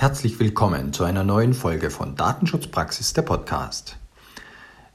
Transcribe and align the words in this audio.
Herzlich 0.00 0.40
willkommen 0.40 0.94
zu 0.94 1.04
einer 1.04 1.24
neuen 1.24 1.52
Folge 1.52 1.90
von 1.90 2.16
Datenschutzpraxis 2.16 3.12
der 3.12 3.20
Podcast. 3.20 3.98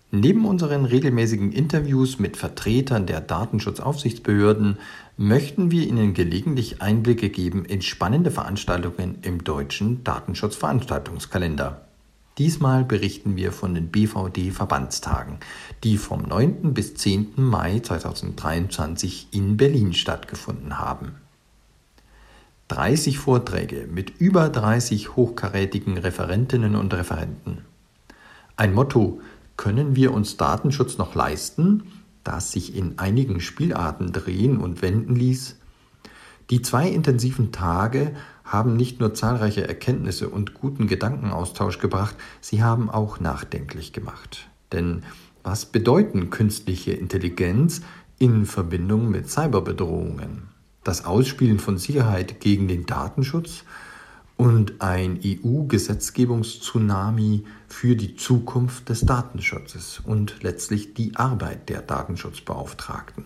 Neben 0.10 0.48
unseren 0.48 0.84
regelmäßigen 0.84 1.52
Interviews 1.52 2.18
mit 2.18 2.38
Vertretern 2.38 3.06
der 3.06 3.22
Datenschutzaufsichtsbehörden 3.22 4.80
möchten 5.16 5.70
wir 5.70 5.88
Ihnen 5.88 6.16
gelegentlich 6.16 6.82
Einblicke 6.82 7.30
geben 7.30 7.66
in 7.66 7.84
spannende 7.84 8.32
Veranstaltungen 8.32 9.20
im 9.22 9.44
deutschen 9.44 10.04
Datenschutzveranstaltungskalender. 10.04 11.86
Diesmal 12.40 12.84
berichten 12.84 13.36
wir 13.36 13.52
von 13.52 13.76
den 13.76 13.90
BVD-Verbandstagen, 13.90 15.38
die 15.84 16.00
vom 16.00 16.24
9. 16.24 16.74
bis 16.74 16.96
10. 16.96 17.34
Mai 17.36 17.80
2023 17.80 19.28
in 19.30 19.56
Berlin 19.56 19.94
stattgefunden 19.94 20.80
haben. 20.80 21.25
30 22.68 23.20
Vorträge 23.20 23.88
mit 23.92 24.20
über 24.20 24.50
30 24.50 25.16
hochkarätigen 25.16 26.00
Referentinnen 26.00 26.76
und 26.76 26.94
Referenten. 26.96 27.60
Ein 28.58 28.74
Motto, 28.74 29.22
können 29.56 29.96
wir 29.96 30.12
uns 30.12 30.38
Datenschutz 30.38 30.98
noch 30.98 31.14
leisten, 31.14 31.84
das 32.24 32.52
sich 32.52 32.76
in 32.76 32.98
einigen 32.98 33.40
Spielarten 33.40 34.12
drehen 34.12 34.58
und 34.58 34.82
wenden 34.82 35.16
ließ? 35.16 35.58
Die 36.50 36.64
zwei 36.64 36.90
intensiven 36.90 37.52
Tage 37.52 38.16
haben 38.44 38.76
nicht 38.76 39.00
nur 39.00 39.14
zahlreiche 39.14 39.68
Erkenntnisse 39.68 40.30
und 40.30 40.56
guten 40.56 40.88
Gedankenaustausch 40.88 41.78
gebracht, 41.78 42.16
sie 42.42 42.64
haben 42.64 42.90
auch 42.90 43.20
nachdenklich 43.20 43.94
gemacht. 43.94 44.48
Denn 44.72 45.04
was 45.44 45.68
bedeuten 45.68 46.32
künstliche 46.32 46.94
Intelligenz 46.94 47.82
in 48.18 48.48
Verbindung 48.48 49.10
mit 49.10 49.30
Cyberbedrohungen? 49.30 50.55
Das 50.86 51.04
Ausspielen 51.04 51.58
von 51.58 51.80
Sicherheit 51.80 52.40
gegen 52.40 52.68
den 52.68 52.86
Datenschutz 52.86 53.64
und 54.38 54.84
ein 54.84 55.20
EU-Gesetzgebungstsunami 55.26 57.44
für 57.68 57.96
die 57.96 58.16
Zukunft 58.16 58.90
des 58.90 59.02
Datenschutzes 59.02 60.04
und 60.06 60.44
letztlich 60.44 60.94
die 60.94 61.16
Arbeit 61.16 61.70
der 61.70 61.82
Datenschutzbeauftragten. 61.82 63.24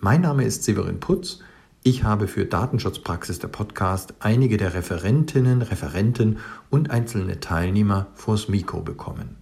Mein 0.00 0.22
Name 0.22 0.44
ist 0.44 0.64
Severin 0.64 1.00
Putz. 1.00 1.40
Ich 1.82 2.02
habe 2.02 2.28
für 2.28 2.46
Datenschutzpraxis 2.46 3.38
der 3.38 3.48
Podcast 3.48 4.14
einige 4.18 4.56
der 4.56 4.72
Referentinnen, 4.72 5.60
Referenten 5.60 6.38
und 6.70 6.90
einzelne 6.90 7.40
Teilnehmer 7.40 8.06
vors 8.14 8.48
Mikro 8.48 8.80
bekommen. 8.80 9.36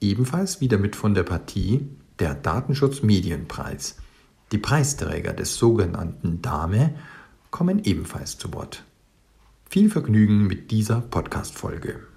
Ebenfalls 0.00 0.60
wieder 0.60 0.78
mit 0.78 0.94
von 0.94 1.14
der 1.14 1.24
Partie 1.24 1.88
der 2.20 2.36
Datenschutzmedienpreis. 2.36 3.96
Die 4.50 4.58
Preisträger 4.58 5.34
des 5.34 5.56
sogenannten 5.56 6.40
DAME 6.40 6.94
kommen 7.50 7.84
ebenfalls 7.84 8.38
zu 8.38 8.52
Wort. 8.54 8.84
Viel 9.68 9.90
Vergnügen 9.90 10.46
mit 10.46 10.70
dieser 10.70 11.02
Podcast-Folge. 11.02 12.07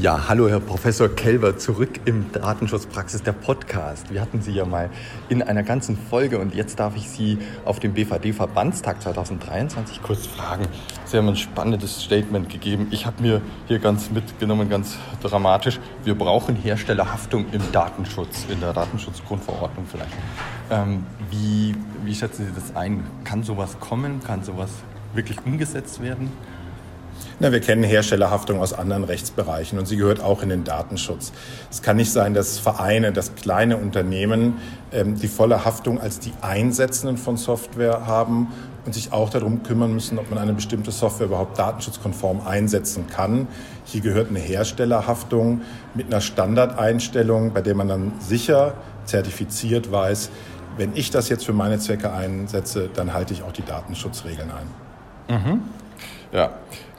Ja, 0.00 0.26
hallo 0.26 0.48
Herr 0.48 0.58
Professor 0.58 1.06
Kelber, 1.10 1.58
zurück 1.58 2.00
im 2.06 2.32
Datenschutzpraxis 2.32 3.22
der 3.24 3.32
Podcast. 3.32 4.10
Wir 4.10 4.22
hatten 4.22 4.40
Sie 4.40 4.52
ja 4.52 4.64
mal 4.64 4.88
in 5.28 5.42
einer 5.42 5.62
ganzen 5.62 5.98
Folge 5.98 6.38
und 6.38 6.54
jetzt 6.54 6.80
darf 6.80 6.96
ich 6.96 7.10
Sie 7.10 7.36
auf 7.66 7.78
dem 7.78 7.92
BVD-Verbandstag 7.92 9.02
2023 9.02 10.02
kurz 10.02 10.26
fragen. 10.26 10.64
Sie 11.04 11.18
haben 11.18 11.28
ein 11.28 11.36
spannendes 11.36 12.04
Statement 12.04 12.48
gegeben. 12.48 12.86
Ich 12.90 13.04
habe 13.04 13.20
mir 13.20 13.42
hier 13.68 13.80
ganz 13.80 14.10
mitgenommen, 14.10 14.70
ganz 14.70 14.96
dramatisch. 15.22 15.78
Wir 16.04 16.14
brauchen 16.14 16.56
Herstellerhaftung 16.56 17.44
im 17.52 17.60
Datenschutz, 17.70 18.46
in 18.48 18.60
der 18.60 18.72
Datenschutzgrundverordnung 18.72 19.84
vielleicht. 19.90 20.14
Ähm, 20.70 21.04
wie, 21.30 21.74
wie 22.02 22.14
schätzen 22.14 22.46
Sie 22.46 22.52
das 22.54 22.74
ein? 22.74 23.04
Kann 23.24 23.42
sowas 23.42 23.78
kommen? 23.78 24.22
Kann 24.24 24.42
sowas 24.42 24.70
wirklich 25.12 25.36
umgesetzt 25.44 26.02
werden? 26.02 26.30
Na, 27.40 27.50
wir 27.50 27.60
kennen 27.60 27.82
Herstellerhaftung 27.82 28.60
aus 28.60 28.72
anderen 28.72 29.04
Rechtsbereichen 29.04 29.78
und 29.78 29.86
sie 29.86 29.96
gehört 29.96 30.20
auch 30.20 30.42
in 30.42 30.48
den 30.48 30.64
Datenschutz. 30.64 31.32
Es 31.70 31.82
kann 31.82 31.96
nicht 31.96 32.12
sein, 32.12 32.34
dass 32.34 32.58
Vereine, 32.58 33.12
dass 33.12 33.34
kleine 33.34 33.76
Unternehmen 33.76 34.58
ähm, 34.92 35.16
die 35.16 35.28
volle 35.28 35.64
Haftung 35.64 36.00
als 36.00 36.20
die 36.20 36.32
Einsetzenden 36.40 37.16
von 37.16 37.36
Software 37.36 38.06
haben 38.06 38.48
und 38.84 38.94
sich 38.94 39.12
auch 39.12 39.30
darum 39.30 39.62
kümmern 39.62 39.92
müssen, 39.92 40.18
ob 40.18 40.30
man 40.30 40.38
eine 40.38 40.52
bestimmte 40.52 40.90
Software 40.90 41.26
überhaupt 41.26 41.58
datenschutzkonform 41.58 42.46
einsetzen 42.46 43.06
kann. 43.08 43.48
Hier 43.84 44.00
gehört 44.00 44.28
eine 44.28 44.40
Herstellerhaftung 44.40 45.62
mit 45.94 46.06
einer 46.06 46.20
Standardeinstellung, 46.20 47.52
bei 47.52 47.60
der 47.60 47.74
man 47.74 47.88
dann 47.88 48.12
sicher 48.20 48.74
zertifiziert 49.04 49.90
weiß, 49.90 50.30
wenn 50.76 50.92
ich 50.94 51.10
das 51.10 51.28
jetzt 51.28 51.44
für 51.44 51.52
meine 51.52 51.78
Zwecke 51.78 52.12
einsetze, 52.12 52.88
dann 52.92 53.12
halte 53.12 53.34
ich 53.34 53.42
auch 53.42 53.52
die 53.52 53.64
Datenschutzregeln 53.64 54.50
ein. 54.50 55.36
Mhm. 55.36 55.62
Ja, 56.32 56.50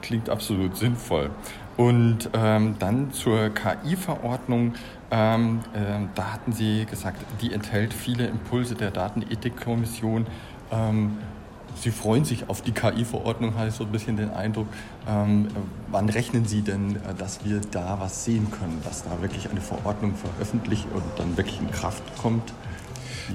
klingt 0.04 0.30
absolut 0.30 0.78
sinnvoll. 0.78 1.32
Und 1.76 2.30
ähm, 2.34 2.76
dann 2.78 3.12
zur 3.12 3.50
KI-Verordnung. 3.50 4.76
Ähm, 5.10 5.62
äh, 5.74 6.08
da 6.14 6.34
hatten 6.34 6.54
Sie 6.54 6.86
gesagt, 6.86 7.24
die 7.42 7.52
enthält 7.52 7.94
viele 7.94 8.28
Impulse 8.28 8.76
der 8.76 8.92
Datenethikkommission. 8.92 10.28
Ähm, 10.72 11.18
Sie 11.76 11.90
freuen 11.90 12.24
sich 12.24 12.50
auf 12.50 12.62
die 12.62 12.72
KI-Verordnung, 12.72 13.56
habe 13.56 13.70
ich 13.70 13.74
so 13.74 13.84
ein 13.84 13.92
bisschen 13.92 14.16
den 14.16 14.30
Eindruck. 14.30 14.68
Ähm, 15.08 15.48
wann 15.90 16.08
rechnen 16.10 16.46
Sie 16.46 16.62
denn, 16.62 16.98
äh, 16.98 17.16
dass 17.18 17.44
wir 17.44 17.62
da 17.72 17.98
was 18.00 18.24
sehen 18.24 18.52
können, 18.52 18.80
dass 18.84 19.04
da 19.04 19.22
wirklich 19.22 19.50
eine 19.50 19.62
Verordnung 19.62 20.14
veröffentlicht 20.16 20.86
und 20.94 21.04
dann 21.18 21.36
wirklich 21.38 21.60
in 21.60 21.72
Kraft 21.72 22.04
kommt? 22.22 22.54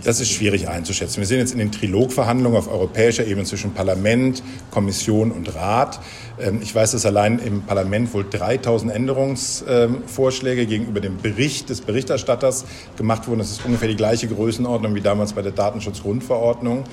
Das 0.04 0.20
ist 0.20 0.30
schwierig 0.30 0.68
einzuschätzen. 0.68 1.18
Wir 1.18 1.26
sind 1.26 1.38
jetzt 1.38 1.52
in 1.52 1.58
den 1.58 1.72
Trilogverhandlungen 1.72 2.58
auf 2.58 2.70
europäischer 2.70 3.26
Ebene 3.26 3.44
zwischen 3.44 3.72
Parlament, 3.72 4.42
Kommission 4.70 5.32
und 5.32 5.54
Rat. 5.54 6.00
Ähm, 6.40 6.60
ich 6.62 6.74
weiß, 6.74 6.92
dass 6.92 7.06
allein 7.06 7.38
im 7.38 7.62
Parlament 7.62 8.12
wohl 8.14 8.26
3000 8.28 8.92
Änderungsvorschläge 8.92 10.66
gegenüber 10.66 11.00
dem 11.00 11.16
Bericht 11.16 11.68
des 11.68 11.80
Berichterstatters 11.80 12.64
gemacht 12.96 13.26
wurden. 13.28 13.38
Das 13.38 13.50
ist 13.50 13.64
ungefähr 13.64 13.88
die 13.88 13.96
gleiche 13.96 14.28
Größenordnung 14.28 14.94
wie 14.94 15.00
damals 15.00 15.32
bei 15.32 15.42
der 15.42 15.52
Datenschutzgrundverordnung. 15.52 16.84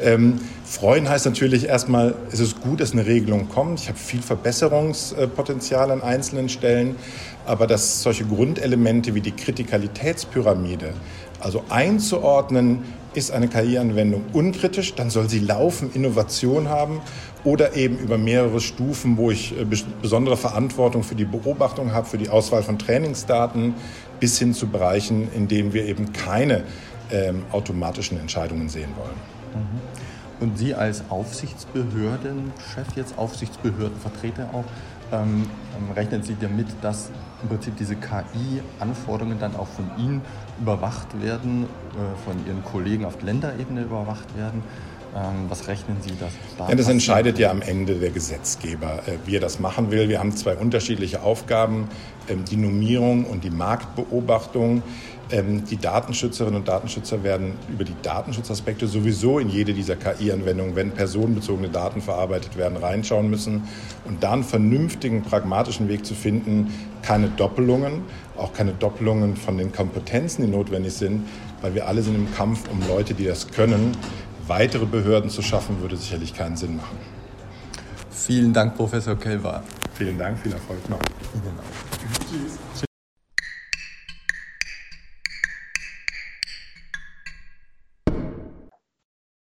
Ähm, 0.00 0.40
freuen 0.64 1.08
heißt 1.08 1.26
natürlich 1.26 1.66
erstmal, 1.66 2.14
es 2.32 2.40
ist 2.40 2.60
gut, 2.60 2.80
dass 2.80 2.92
eine 2.92 3.06
Regelung 3.06 3.48
kommt. 3.48 3.80
Ich 3.80 3.88
habe 3.88 3.98
viel 3.98 4.22
Verbesserungspotenzial 4.22 5.90
an 5.90 6.02
einzelnen 6.02 6.48
Stellen, 6.48 6.96
aber 7.46 7.66
dass 7.66 8.02
solche 8.02 8.24
Grundelemente 8.24 9.14
wie 9.14 9.20
die 9.20 9.32
Kritikalitätspyramide 9.32 10.94
also 11.40 11.64
einzuordnen, 11.68 12.84
ist 13.14 13.32
eine 13.32 13.48
KI-Anwendung 13.48 14.24
unkritisch, 14.32 14.94
dann 14.94 15.10
soll 15.10 15.28
sie 15.28 15.40
laufen, 15.40 15.90
Innovation 15.92 16.68
haben 16.68 17.00
oder 17.42 17.74
eben 17.74 17.98
über 17.98 18.18
mehrere 18.18 18.60
Stufen, 18.60 19.16
wo 19.16 19.30
ich 19.30 19.58
äh, 19.58 19.64
besondere 20.00 20.36
Verantwortung 20.36 21.02
für 21.02 21.14
die 21.14 21.24
Beobachtung 21.24 21.92
habe, 21.92 22.06
für 22.06 22.18
die 22.18 22.28
Auswahl 22.28 22.62
von 22.62 22.78
Trainingsdaten, 22.78 23.74
bis 24.20 24.38
hin 24.38 24.54
zu 24.54 24.68
Bereichen, 24.68 25.28
in 25.34 25.48
denen 25.48 25.72
wir 25.72 25.86
eben 25.86 26.12
keine 26.12 26.64
ähm, 27.10 27.42
automatischen 27.50 28.20
Entscheidungen 28.20 28.68
sehen 28.68 28.90
wollen. 28.96 29.64
Mhm. 29.64 29.80
Und 30.40 30.56
Sie 30.56 30.74
als 30.74 31.02
Aufsichtsbehördenchef, 31.10 32.96
jetzt 32.96 33.18
Aufsichtsbehördenvertreter 33.18 34.48
auch, 34.52 34.64
ähm, 35.12 35.46
ähm, 35.76 35.92
rechnen 35.94 36.22
Sie 36.22 36.36
damit, 36.40 36.66
dass 36.82 37.10
im 37.42 37.48
Prinzip 37.48 37.76
diese 37.76 37.96
KI-Anforderungen 37.96 39.38
dann 39.38 39.56
auch 39.56 39.66
von 39.66 39.90
Ihnen 39.98 40.22
überwacht 40.60 41.20
werden, 41.20 41.64
äh, 41.64 42.24
von 42.24 42.46
Ihren 42.46 42.62
Kollegen 42.64 43.04
auf 43.04 43.22
Länderebene 43.22 43.82
überwacht 43.82 44.36
werden? 44.36 44.62
Ähm, 45.14 45.46
was 45.48 45.66
rechnen 45.66 45.96
Sie 46.00 46.12
das? 46.20 46.30
Da 46.56 46.68
ja, 46.68 46.74
das 46.74 46.88
entscheidet 46.88 47.38
ja 47.38 47.50
am 47.50 47.62
Ende 47.62 47.94
der 47.94 48.10
Gesetzgeber, 48.10 49.02
äh, 49.06 49.12
wie 49.26 49.36
er 49.36 49.40
das 49.40 49.58
machen 49.58 49.90
will. 49.90 50.08
Wir 50.08 50.20
haben 50.20 50.36
zwei 50.36 50.54
unterschiedliche 50.54 51.22
Aufgaben, 51.22 51.88
ähm, 52.28 52.44
die 52.44 52.56
Normierung 52.56 53.24
und 53.24 53.42
die 53.42 53.50
Marktbeobachtung. 53.50 54.82
Ähm, 55.32 55.64
die 55.64 55.76
Datenschützerinnen 55.76 56.56
und 56.56 56.68
Datenschützer 56.68 57.22
werden 57.22 57.54
über 57.68 57.84
die 57.84 57.94
Datenschutzaspekte 58.02 58.86
sowieso 58.86 59.38
in 59.38 59.48
jede 59.48 59.74
dieser 59.74 59.96
KI-Anwendungen, 59.96 60.74
wenn 60.74 60.90
personenbezogene 60.92 61.68
Daten 61.68 62.00
verarbeitet 62.00 62.56
werden, 62.56 62.76
reinschauen 62.76 63.30
müssen 63.30 63.64
und 64.04 64.22
da 64.22 64.32
einen 64.32 64.44
vernünftigen, 64.44 65.22
pragmatischen 65.22 65.88
Weg 65.88 66.04
zu 66.04 66.14
finden, 66.14 66.72
keine 67.02 67.28
Doppelungen, 67.28 68.02
auch 68.36 68.52
keine 68.52 68.72
Doppelungen 68.72 69.36
von 69.36 69.56
den 69.56 69.72
Kompetenzen, 69.72 70.46
die 70.46 70.50
notwendig 70.50 70.94
sind, 70.94 71.28
weil 71.62 71.74
wir 71.74 71.86
alle 71.86 72.02
sind 72.02 72.14
im 72.14 72.32
Kampf 72.34 72.68
um 72.70 72.80
Leute, 72.88 73.14
die 73.14 73.24
das 73.24 73.48
können. 73.48 73.96
Weitere 74.50 74.84
Behörden 74.84 75.30
zu 75.30 75.42
schaffen, 75.42 75.80
würde 75.80 75.96
sicherlich 75.96 76.34
keinen 76.34 76.56
Sinn 76.56 76.76
machen. 76.76 76.98
Vielen 78.10 78.52
Dank, 78.52 78.74
Professor 78.74 79.16
Kelber. 79.16 79.62
Vielen 79.94 80.18
Dank, 80.18 80.40
viel 80.40 80.52
Erfolg 80.52 80.90
noch. 80.90 80.98
Ihnen 81.34 81.56
auch. 81.56 82.28
Tschüss. 82.28 82.58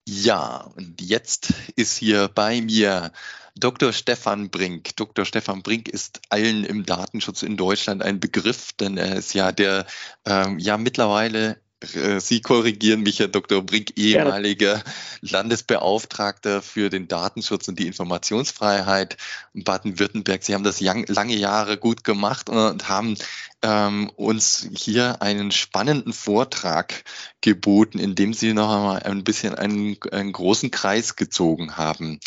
Ja, 0.08 0.72
und 0.74 1.00
jetzt 1.00 1.54
ist 1.76 1.98
hier 1.98 2.26
bei 2.26 2.60
mir 2.60 3.12
Dr. 3.54 3.92
Stefan 3.92 4.50
Brink. 4.50 4.96
Dr. 4.96 5.24
Stefan 5.24 5.62
Brink 5.62 5.88
ist 5.88 6.20
allen 6.30 6.64
im 6.64 6.84
Datenschutz 6.84 7.44
in 7.44 7.56
Deutschland 7.56 8.02
ein 8.02 8.18
Begriff, 8.18 8.72
denn 8.72 8.96
er 8.96 9.14
ist 9.14 9.34
ja 9.34 9.52
der 9.52 9.86
ähm, 10.24 10.58
ja 10.58 10.76
mittlerweile 10.76 11.60
Sie 11.82 12.40
korrigieren 12.40 13.02
mich, 13.02 13.18
Herr 13.18 13.28
Dr. 13.28 13.60
Brink, 13.60 13.98
ehemaliger 13.98 14.82
Landesbeauftragter 15.20 16.62
für 16.62 16.88
den 16.88 17.06
Datenschutz 17.06 17.68
und 17.68 17.78
die 17.78 17.86
Informationsfreiheit 17.86 19.18
in 19.52 19.62
Baden-Württemberg. 19.62 20.42
Sie 20.42 20.54
haben 20.54 20.64
das 20.64 20.80
lange 20.80 21.36
Jahre 21.36 21.76
gut 21.76 22.02
gemacht 22.02 22.48
und 22.48 22.88
haben 22.88 23.16
ähm, 23.60 24.10
uns 24.16 24.70
hier 24.74 25.20
einen 25.20 25.50
spannenden 25.50 26.14
Vortrag 26.14 27.04
geboten, 27.42 27.98
in 27.98 28.14
dem 28.14 28.32
Sie 28.32 28.54
noch 28.54 28.74
einmal 28.74 29.02
ein 29.02 29.22
bisschen 29.22 29.54
einen, 29.54 29.98
einen 30.12 30.32
großen 30.32 30.70
Kreis 30.70 31.14
gezogen 31.14 31.76
haben. 31.76 32.20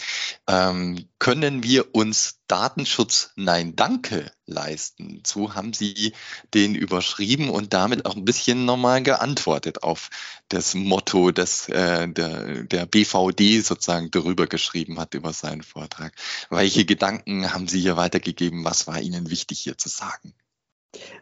Ähm, 0.47 1.08
können 1.19 1.63
wir 1.63 1.93
uns 1.93 2.39
Datenschutz 2.47 3.31
Nein 3.35 3.75
Danke 3.75 4.31
leisten? 4.45 5.21
So 5.25 5.53
haben 5.53 5.73
Sie 5.73 6.13
den 6.53 6.75
überschrieben 6.75 7.49
und 7.49 7.73
damit 7.73 8.05
auch 8.05 8.15
ein 8.15 8.23
bisschen 8.25 8.65
nochmal 8.65 9.03
geantwortet 9.03 9.83
auf 9.83 10.09
das 10.47 10.73
Motto, 10.73 11.31
das 11.31 11.67
äh, 11.67 12.07
der, 12.07 12.63
der 12.63 12.85
BVD 12.85 13.59
sozusagen 13.59 14.09
darüber 14.11 14.47
geschrieben 14.47 14.99
hat 14.99 15.13
über 15.13 15.33
seinen 15.33 15.61
Vortrag. 15.61 16.13
Welche 16.49 16.85
Gedanken 16.85 17.53
haben 17.53 17.67
Sie 17.67 17.81
hier 17.81 17.97
weitergegeben? 17.97 18.63
Was 18.63 18.87
war 18.87 18.99
Ihnen 19.01 19.29
wichtig 19.29 19.59
hier 19.59 19.77
zu 19.77 19.89
sagen? 19.89 20.33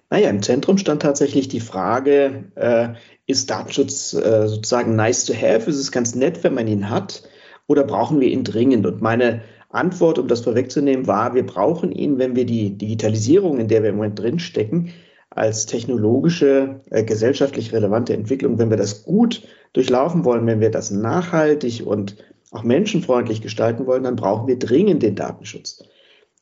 Naja, 0.09 0.29
im 0.29 0.43
Zentrum 0.43 0.77
stand 0.77 1.01
tatsächlich 1.01 1.49
die 1.49 1.59
Frage, 1.59 2.51
äh, 2.55 2.93
ist 3.25 3.49
Datenschutz 3.49 4.13
äh, 4.13 4.47
sozusagen 4.47 4.95
nice 4.95 5.25
to 5.25 5.33
have? 5.33 5.69
Ist 5.69 5.77
es 5.77 5.91
ganz 5.91 6.15
nett, 6.15 6.43
wenn 6.43 6.53
man 6.53 6.67
ihn 6.67 6.89
hat? 6.89 7.23
Oder 7.65 7.83
brauchen 7.83 8.21
wir 8.21 8.29
ihn 8.29 8.45
dringend? 8.45 8.85
Und 8.85 9.01
meine 9.01 9.41
Antwort, 9.69 10.17
um 10.19 10.27
das 10.27 10.41
vorwegzunehmen, 10.41 11.07
war, 11.07 11.33
wir 11.35 11.45
brauchen 11.45 11.91
ihn, 11.91 12.17
wenn 12.19 12.35
wir 12.35 12.45
die 12.45 12.77
Digitalisierung, 12.77 13.59
in 13.59 13.67
der 13.67 13.83
wir 13.83 13.89
im 13.89 13.97
Moment 13.97 14.19
drinstecken, 14.19 14.93
als 15.29 15.65
technologische, 15.65 16.81
äh, 16.89 17.03
gesellschaftlich 17.03 17.73
relevante 17.73 18.13
Entwicklung, 18.13 18.57
wenn 18.57 18.69
wir 18.69 18.77
das 18.77 19.03
gut 19.03 19.43
durchlaufen 19.73 20.25
wollen, 20.25 20.47
wenn 20.47 20.61
wir 20.61 20.71
das 20.71 20.89
nachhaltig 20.89 21.85
und 21.85 22.15
auch 22.51 22.63
menschenfreundlich 22.63 23.41
gestalten 23.41 23.85
wollen, 23.85 24.03
dann 24.03 24.15
brauchen 24.15 24.47
wir 24.47 24.57
dringend 24.57 25.03
den 25.03 25.15
Datenschutz. 25.15 25.83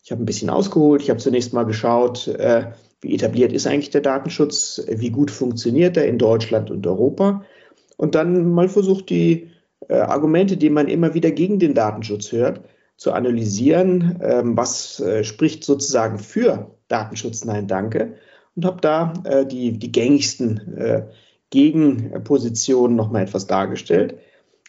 Ich 0.04 0.12
habe 0.12 0.22
ein 0.22 0.26
bisschen 0.26 0.52
ausgeholt. 0.52 1.02
Ich 1.02 1.10
habe 1.10 1.20
zunächst 1.20 1.52
mal 1.52 1.64
geschaut, 1.64 2.28
äh, 2.28 2.72
wie 3.02 3.16
etabliert 3.16 3.52
ist 3.52 3.66
eigentlich 3.66 3.90
der 3.90 4.02
Datenschutz, 4.02 4.86
wie 4.88 5.10
gut 5.10 5.32
funktioniert 5.32 5.98
er 5.98 6.08
in 6.08 6.20
Deutschland 6.20 6.70
und 6.70 6.86
Europa. 6.86 7.44
Und 7.98 8.14
dann 8.14 8.52
mal 8.52 8.70
versucht, 8.70 9.10
die 9.10 9.50
äh, 9.90 9.96
Argumente, 9.96 10.58
die 10.58 10.70
man 10.70 10.88
immer 10.88 11.16
wieder 11.16 11.32
gegen 11.32 11.60
den 11.60 11.74
Datenschutz 11.74 12.32
hört, 12.32 12.62
zu 12.98 13.12
analysieren, 13.12 14.20
ähm, 14.22 14.58
was 14.58 15.00
äh, 15.00 15.24
spricht 15.24 15.64
sozusagen 15.64 16.20
für 16.20 16.72
Datenschutz, 16.88 17.46
nein, 17.46 17.68
danke. 17.68 18.16
Und 18.56 18.66
habe 18.66 18.82
da 18.82 19.14
äh, 19.26 19.46
die, 19.46 19.78
die 19.78 19.92
gängigsten 19.92 20.78
äh, 20.78 21.08
Gegenpositionen 21.50 22.96
nochmal 22.96 23.24
etwas 23.24 23.48
dargestellt 23.48 24.18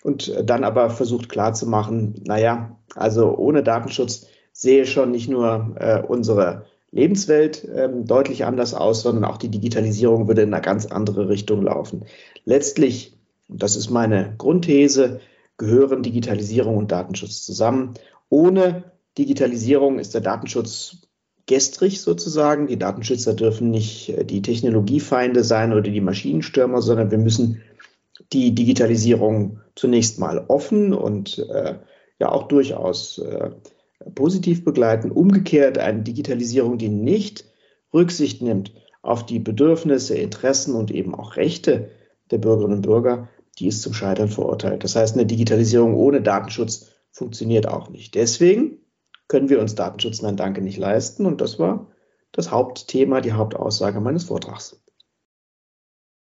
und 0.03 0.33
dann 0.45 0.65
aber 0.65 0.91
versucht 0.91 1.29
klarzumachen, 1.29 2.23
naja, 2.25 2.77
also 2.95 3.37
ohne 3.37 3.63
Datenschutz 3.63 4.27
sehe 4.53 4.87
schon 4.87 5.11
nicht 5.11 5.29
nur 5.29 5.77
äh, 5.79 6.03
unsere 6.03 6.67
Lebenswelt 6.91 7.69
ähm, 7.75 8.07
deutlich 8.07 8.45
anders 8.45 8.73
aus, 8.73 9.03
sondern 9.03 9.25
auch 9.25 9.37
die 9.37 9.51
Digitalisierung 9.51 10.29
würde 10.29 10.43
in 10.43 10.55
eine 10.55 10.63
ganz 10.63 10.87
andere 10.87 11.29
Richtung 11.29 11.63
laufen. 11.63 12.05
Letztlich, 12.45 13.19
und 13.49 13.63
das 13.63 13.77
ist 13.77 13.91
meine 13.91 14.35
Grundthese, 14.39 15.21
gehören 15.59 16.03
Digitalisierung 16.03 16.77
und 16.77 16.93
Datenschutz 16.93 17.45
zusammen. 17.45 17.95
Ohne 18.29 18.93
Digitalisierung 19.19 19.99
ist 19.99 20.15
der 20.15 20.21
Datenschutz 20.21 20.99
gestrig 21.47 22.01
sozusagen. 22.01 22.67
Die 22.67 22.79
Datenschützer 22.79 23.35
dürfen 23.35 23.71
nicht 23.71 24.11
äh, 24.11 24.25
die 24.25 24.43
Technologiefeinde 24.43 25.45
sein 25.45 25.73
oder 25.73 25.83
die 25.83 26.01
Maschinenstürmer, 26.01 26.83
sondern 26.83 27.11
wir 27.11 27.19
müssen 27.19 27.63
die 28.33 28.55
Digitalisierung 28.55 29.61
zunächst 29.75 30.19
mal 30.19 30.45
offen 30.49 30.93
und 30.93 31.39
äh, 31.51 31.79
ja 32.19 32.33
auch 32.33 32.49
durchaus 32.49 33.19
äh, 33.19 33.51
positiv 34.15 34.65
begleiten. 34.65 35.11
Umgekehrt 35.11 35.79
eine 35.79 36.03
Digitalisierung, 36.03 36.79
die 36.79 36.89
nicht 36.89 37.45
Rücksicht 37.95 38.43
nimmt 38.43 38.73
auf 39.03 39.25
die 39.25 39.39
Bedürfnisse, 39.39 40.17
Interessen 40.17 40.75
und 40.75 40.91
eben 40.91 41.15
auch 41.15 41.37
Rechte 41.37 41.91
der 42.31 42.39
Bürgerinnen 42.39 42.79
und 42.79 42.83
Bürger, 42.83 43.29
die 43.59 43.69
ist 43.69 43.83
zum 43.83 43.95
Scheitern 43.95 44.29
verurteilt. 44.29 44.83
Das 44.83 44.97
heißt, 44.97 45.15
eine 45.15 45.27
Digitalisierung 45.27 45.95
ohne 45.95 46.21
Datenschutz 46.21 46.91
funktioniert 47.17 47.67
auch 47.67 47.89
nicht. 47.89 48.15
Deswegen 48.15 48.79
können 49.27 49.49
wir 49.49 49.59
uns 49.61 49.75
Datenschutz 49.75 50.21
nein 50.23 50.37
Danke 50.37 50.61
nicht 50.61 50.77
leisten. 50.77 51.25
Und 51.25 51.41
das 51.41 51.59
war 51.59 51.91
das 52.33 52.51
Hauptthema, 52.51 53.23
die 53.23 53.33
Hauptaussage 53.33 54.01
meines 54.01 54.25
Vortrags. 54.25 54.81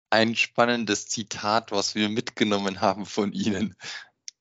Ein 0.09 0.35
spannendes 0.35 1.07
Zitat, 1.07 1.71
was 1.71 1.93
wir 1.93 2.09
mitgenommen 2.09 2.81
haben 2.81 3.05
von 3.05 3.31
Ihnen. 3.31 3.75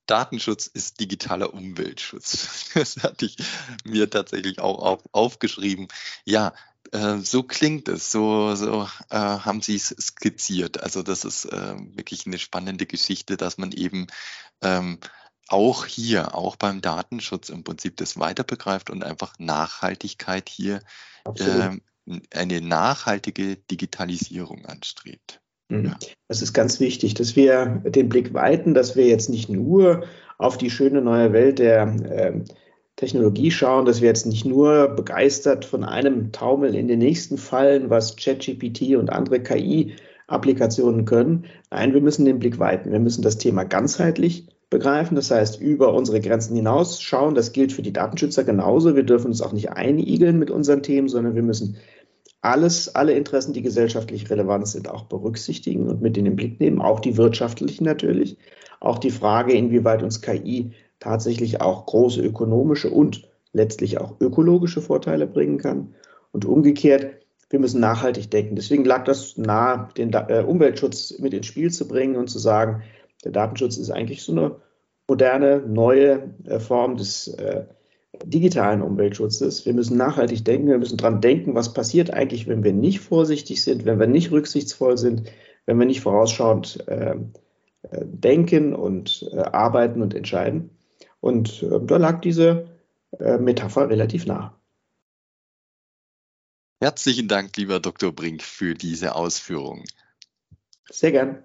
Datenschutz 0.06 0.66
ist 0.66 0.98
digitaler 1.00 1.52
Umweltschutz. 1.52 2.70
Das 2.74 2.96
hatte 3.02 3.26
ich 3.26 3.36
mir 3.84 4.08
tatsächlich 4.08 4.60
auch 4.60 4.78
auf, 4.78 5.02
aufgeschrieben. 5.12 5.88
Ja, 6.24 6.54
äh, 6.92 7.18
so 7.18 7.42
klingt 7.42 7.88
es, 7.88 8.10
so, 8.10 8.54
so 8.54 8.88
äh, 9.10 9.16
haben 9.16 9.60
Sie 9.60 9.74
es 9.74 9.88
skizziert. 10.00 10.82
Also 10.82 11.02
das 11.02 11.26
ist 11.26 11.44
äh, 11.44 11.74
wirklich 11.96 12.26
eine 12.26 12.38
spannende 12.38 12.86
Geschichte, 12.86 13.36
dass 13.36 13.58
man 13.58 13.72
eben 13.72 14.06
ähm, 14.62 14.98
auch 15.48 15.86
hier, 15.86 16.34
auch 16.34 16.56
beim 16.56 16.80
Datenschutz 16.80 17.48
im 17.48 17.64
Prinzip 17.64 17.96
das 17.96 18.18
weiter 18.18 18.44
begreift 18.44 18.90
und 18.90 19.04
einfach 19.04 19.34
Nachhaltigkeit 19.38 20.48
hier, 20.48 20.80
ähm, 21.38 21.80
eine 22.32 22.60
nachhaltige 22.60 23.56
Digitalisierung 23.56 24.64
anstrebt. 24.66 25.40
Mhm. 25.68 25.94
Das 26.28 26.42
ist 26.42 26.52
ganz 26.52 26.80
wichtig, 26.80 27.14
dass 27.14 27.36
wir 27.36 27.82
den 27.84 28.08
Blick 28.08 28.32
weiten, 28.34 28.74
dass 28.74 28.96
wir 28.96 29.06
jetzt 29.06 29.28
nicht 29.28 29.48
nur 29.48 30.04
auf 30.38 30.56
die 30.56 30.70
schöne 30.70 31.02
neue 31.02 31.32
Welt 31.32 31.58
der 31.58 31.82
äh, 31.82 32.44
Technologie 32.96 33.50
schauen, 33.50 33.84
dass 33.84 34.00
wir 34.00 34.08
jetzt 34.08 34.26
nicht 34.26 34.44
nur 34.44 34.88
begeistert 34.88 35.64
von 35.64 35.84
einem 35.84 36.32
Taumel 36.32 36.74
in 36.74 36.88
den 36.88 36.98
nächsten 36.98 37.38
fallen, 37.38 37.90
was 37.90 38.16
ChatGPT 38.16 38.96
und 38.96 39.10
andere 39.10 39.40
KI-Applikationen 39.40 41.04
können. 41.04 41.46
Nein, 41.70 41.94
wir 41.94 42.00
müssen 42.00 42.24
den 42.24 42.38
Blick 42.38 42.58
weiten. 42.58 42.90
Wir 42.90 42.98
müssen 42.98 43.22
das 43.22 43.38
Thema 43.38 43.64
ganzheitlich 43.64 44.48
begreifen, 44.70 45.14
das 45.14 45.30
heißt 45.30 45.60
über 45.60 45.94
unsere 45.94 46.20
Grenzen 46.20 46.54
hinaus 46.54 47.00
schauen. 47.00 47.34
Das 47.34 47.52
gilt 47.52 47.72
für 47.72 47.82
die 47.82 47.92
Datenschützer 47.92 48.44
genauso. 48.44 48.96
Wir 48.96 49.02
dürfen 49.02 49.28
uns 49.28 49.40
auch 49.40 49.52
nicht 49.52 49.70
einigeln 49.70 50.38
mit 50.38 50.50
unseren 50.50 50.82
Themen, 50.82 51.08
sondern 51.08 51.34
wir 51.34 51.42
müssen 51.42 51.78
alles, 52.40 52.94
alle 52.94 53.12
Interessen, 53.12 53.52
die 53.52 53.62
gesellschaftlich 53.62 54.30
relevant 54.30 54.68
sind, 54.68 54.88
auch 54.88 55.04
berücksichtigen 55.04 55.88
und 55.88 56.02
mit 56.02 56.16
in 56.16 56.24
den 56.24 56.36
Blick 56.36 56.60
nehmen, 56.60 56.80
auch 56.80 57.00
die 57.00 57.16
wirtschaftlichen 57.16 57.84
natürlich, 57.84 58.36
auch 58.80 58.98
die 58.98 59.10
Frage, 59.10 59.54
inwieweit 59.54 60.02
uns 60.02 60.20
KI 60.20 60.72
tatsächlich 61.00 61.60
auch 61.60 61.86
große 61.86 62.20
ökonomische 62.20 62.90
und 62.90 63.28
letztlich 63.52 64.00
auch 64.00 64.20
ökologische 64.20 64.80
Vorteile 64.80 65.26
bringen 65.26 65.58
kann. 65.58 65.94
Und 66.30 66.44
umgekehrt, 66.44 67.18
wir 67.50 67.58
müssen 67.58 67.80
nachhaltig 67.80 68.30
denken. 68.30 68.56
Deswegen 68.56 68.84
lag 68.84 69.04
das 69.04 69.36
nahe, 69.36 69.88
den 69.96 70.12
äh, 70.12 70.44
Umweltschutz 70.46 71.18
mit 71.18 71.32
ins 71.32 71.46
Spiel 71.46 71.70
zu 71.72 71.88
bringen 71.88 72.16
und 72.16 72.28
zu 72.28 72.38
sagen, 72.38 72.82
der 73.24 73.32
Datenschutz 73.32 73.76
ist 73.76 73.90
eigentlich 73.90 74.22
so 74.22 74.32
eine 74.32 74.60
moderne, 75.08 75.60
neue 75.60 76.34
äh, 76.44 76.60
Form 76.60 76.96
des 76.96 77.28
äh, 77.28 77.64
digitalen 78.24 78.82
Umweltschutzes. 78.82 79.66
Wir 79.66 79.74
müssen 79.74 79.96
nachhaltig 79.96 80.44
denken, 80.44 80.68
wir 80.68 80.78
müssen 80.78 80.98
daran 80.98 81.20
denken, 81.20 81.54
was 81.54 81.72
passiert 81.72 82.12
eigentlich, 82.12 82.46
wenn 82.46 82.64
wir 82.64 82.72
nicht 82.72 83.00
vorsichtig 83.00 83.62
sind, 83.62 83.84
wenn 83.84 83.98
wir 83.98 84.06
nicht 84.06 84.30
rücksichtsvoll 84.30 84.98
sind, 84.98 85.30
wenn 85.66 85.78
wir 85.78 85.86
nicht 85.86 86.00
vorausschauend 86.00 86.86
äh, 86.88 87.16
äh 87.82 88.04
denken 88.04 88.74
und 88.74 89.28
äh, 89.32 89.38
arbeiten 89.38 90.02
und 90.02 90.14
entscheiden. 90.14 90.70
Und 91.20 91.62
äh, 91.62 91.80
da 91.82 91.96
lag 91.96 92.20
diese 92.20 92.76
Metapher 93.20 93.88
relativ 93.88 94.26
nah. 94.26 94.60
Herzlichen 96.78 97.26
Dank, 97.26 97.56
lieber 97.56 97.80
Dr. 97.80 98.12
Brink, 98.12 98.42
für 98.42 98.74
diese 98.74 99.14
Ausführungen. 99.14 99.84
Sehr 100.90 101.12
gern. 101.12 101.42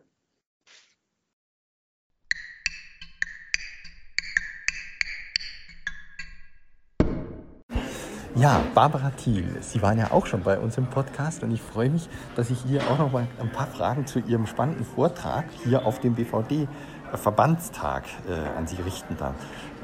Ja, 8.36 8.62
Barbara 8.74 9.12
Thiel, 9.12 9.46
Sie 9.62 9.80
waren 9.84 10.00
ja 10.00 10.10
auch 10.10 10.26
schon 10.26 10.42
bei 10.42 10.58
uns 10.58 10.76
im 10.80 10.88
Podcast 10.88 11.44
und 11.44 11.52
ich 11.52 11.62
freue 11.62 11.92
mich, 11.92 12.10
dass 12.36 12.50
ich 12.50 12.58
hier 12.68 12.82
auch 12.90 12.98
noch 12.98 13.12
mal 13.12 13.28
ein 13.40 13.52
paar 13.52 13.68
Fragen 13.68 14.08
zu 14.08 14.18
Ihrem 14.18 14.48
spannenden 14.48 14.86
Vortrag 14.86 15.46
hier 15.64 15.86
auf 15.86 16.00
dem 16.00 16.16
BVD-Verbandstag 16.16 18.06
äh, 18.28 18.58
an 18.58 18.66
Sie 18.66 18.82
richten 18.82 19.18
da, 19.18 19.36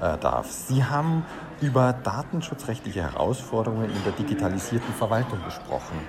äh, 0.01 0.17
darf. 0.17 0.49
Sie 0.49 0.83
haben 0.83 1.25
über 1.61 1.93
datenschutzrechtliche 1.93 3.03
Herausforderungen 3.03 3.85
in 3.85 4.03
der 4.03 4.13
digitalisierten 4.13 4.95
Verwaltung 4.95 5.43
gesprochen. 5.45 5.99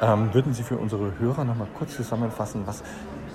Ähm, 0.00 0.32
würden 0.32 0.54
Sie 0.54 0.62
für 0.62 0.78
unsere 0.78 1.18
Hörer 1.18 1.44
noch 1.44 1.56
mal 1.56 1.68
kurz 1.76 1.96
zusammenfassen, 1.96 2.62
was 2.66 2.82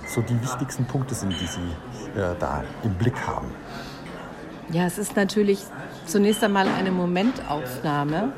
so 0.08 0.22
die 0.22 0.42
wichtigsten 0.42 0.86
Punkte 0.86 1.14
sind, 1.14 1.32
die 1.40 1.46
Sie 1.46 2.18
äh, 2.18 2.34
da 2.40 2.64
im 2.82 2.94
Blick 2.94 3.24
haben? 3.28 3.46
Ja, 4.72 4.86
es 4.86 4.98
ist 4.98 5.14
natürlich 5.14 5.60
zunächst 6.06 6.42
einmal 6.42 6.68
eine 6.68 6.90
Momentaufnahme, 6.90 8.32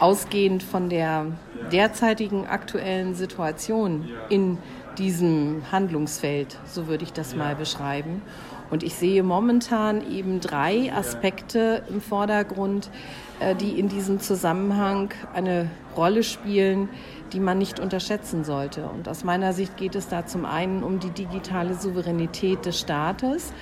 ausgehend 0.00 0.62
von 0.62 0.88
der 0.88 1.26
derzeitigen 1.72 2.46
aktuellen 2.46 3.14
Situation 3.14 4.08
in 4.28 4.58
diesem 4.96 5.62
Handlungsfeld, 5.70 6.58
so 6.66 6.86
würde 6.86 7.04
ich 7.04 7.12
das 7.12 7.34
mal 7.34 7.54
beschreiben. 7.54 8.22
Und 8.70 8.82
ich 8.82 8.94
sehe 8.94 9.22
momentan 9.22 10.08
eben 10.10 10.40
drei 10.40 10.92
Aspekte 10.92 11.82
im 11.88 12.00
Vordergrund, 12.00 12.90
äh, 13.40 13.54
die 13.54 13.78
in 13.78 13.88
diesem 13.88 14.20
Zusammenhang 14.20 15.10
eine 15.32 15.70
Rolle 15.96 16.22
spielen, 16.22 16.88
die 17.32 17.40
man 17.40 17.58
nicht 17.58 17.80
unterschätzen 17.80 18.44
sollte. 18.44 18.88
Und 18.88 19.08
aus 19.08 19.24
meiner 19.24 19.52
Sicht 19.52 19.76
geht 19.76 19.94
es 19.94 20.08
da 20.08 20.26
zum 20.26 20.44
einen 20.44 20.82
um 20.82 20.98
die 20.98 21.10
digitale 21.10 21.74
Souveränität 21.74 22.66
des 22.66 22.78
Staates, 22.78 23.52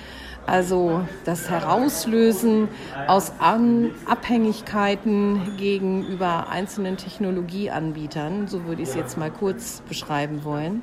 also 0.47 1.01
das 1.25 1.47
Herauslösen 1.49 2.69
aus 3.07 3.33
Abhängigkeiten 3.39 5.57
gegenüber 5.57 6.47
einzelnen 6.49 6.97
Technologieanbietern, 6.97 8.47
so 8.47 8.65
würde 8.65 8.81
ich 8.81 8.89
es 8.89 8.95
jetzt 8.95 9.15
mal 9.17 9.29
kurz 9.29 9.83
beschreiben 9.87 10.43
wollen. 10.43 10.81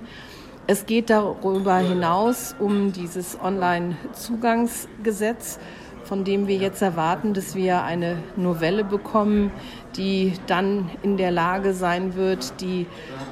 Es 0.67 0.87
geht 0.87 1.11
darüber 1.11 1.77
hinaus 1.77 2.57
um 2.59 2.91
dieses 2.93 3.39
Online-Zugangsgesetz, 3.43 5.59
von 6.05 6.25
dem 6.25 6.47
wir 6.47 6.57
jetzt 6.57 6.83
erwarten, 6.83 7.35
dass 7.35 7.55
wir 7.55 7.83
eine 7.83 8.17
Novelle 8.37 8.85
bekommen, 8.85 9.51
die 9.97 10.35
dann 10.47 10.91
in 11.03 11.17
der 11.17 11.31
Lage 11.31 11.75
sein 11.75 12.15
wird, 12.15 12.61
die 12.61 12.87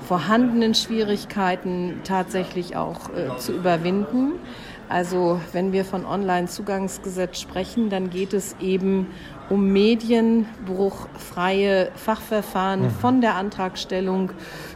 vorhandenen 0.07 0.75
Schwierigkeiten 0.75 2.01
tatsächlich 2.05 2.77
auch 2.77 3.11
äh, 3.11 3.37
zu 3.39 3.53
überwinden. 3.53 4.33
Also 4.93 5.41
wenn 5.53 5.73
wir 5.73 5.87
von 5.87 6.05
Online-Zugangsgesetz 6.05 7.41
sprechen, 7.41 7.89
dann 7.89 8.11
geht 8.11 8.35
es 8.35 8.55
eben 8.61 9.07
um 9.49 9.73
medienbruchfreie 9.73 11.91
Fachverfahren 11.95 12.83
mhm. 12.83 12.91
von 12.91 13.23
der 13.23 13.37
Antragstellung 13.37 14.33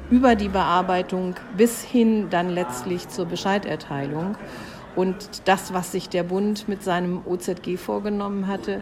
über 0.09 0.35
die 0.35 0.49
Bearbeitung 0.49 1.35
bis 1.59 1.83
hin 1.83 2.29
dann 2.31 2.49
letztlich 2.49 3.11
zur 3.11 3.27
Bescheiderteilung. 3.27 4.39
Und 4.95 5.43
das, 5.45 5.75
was 5.75 5.93
sich 5.93 6.09
der 6.09 6.23
Bund 6.23 6.67
mit 6.67 6.83
seinem 6.83 7.21
OZG 7.27 7.77
vorgenommen 7.77 8.47
hatte, 8.47 8.81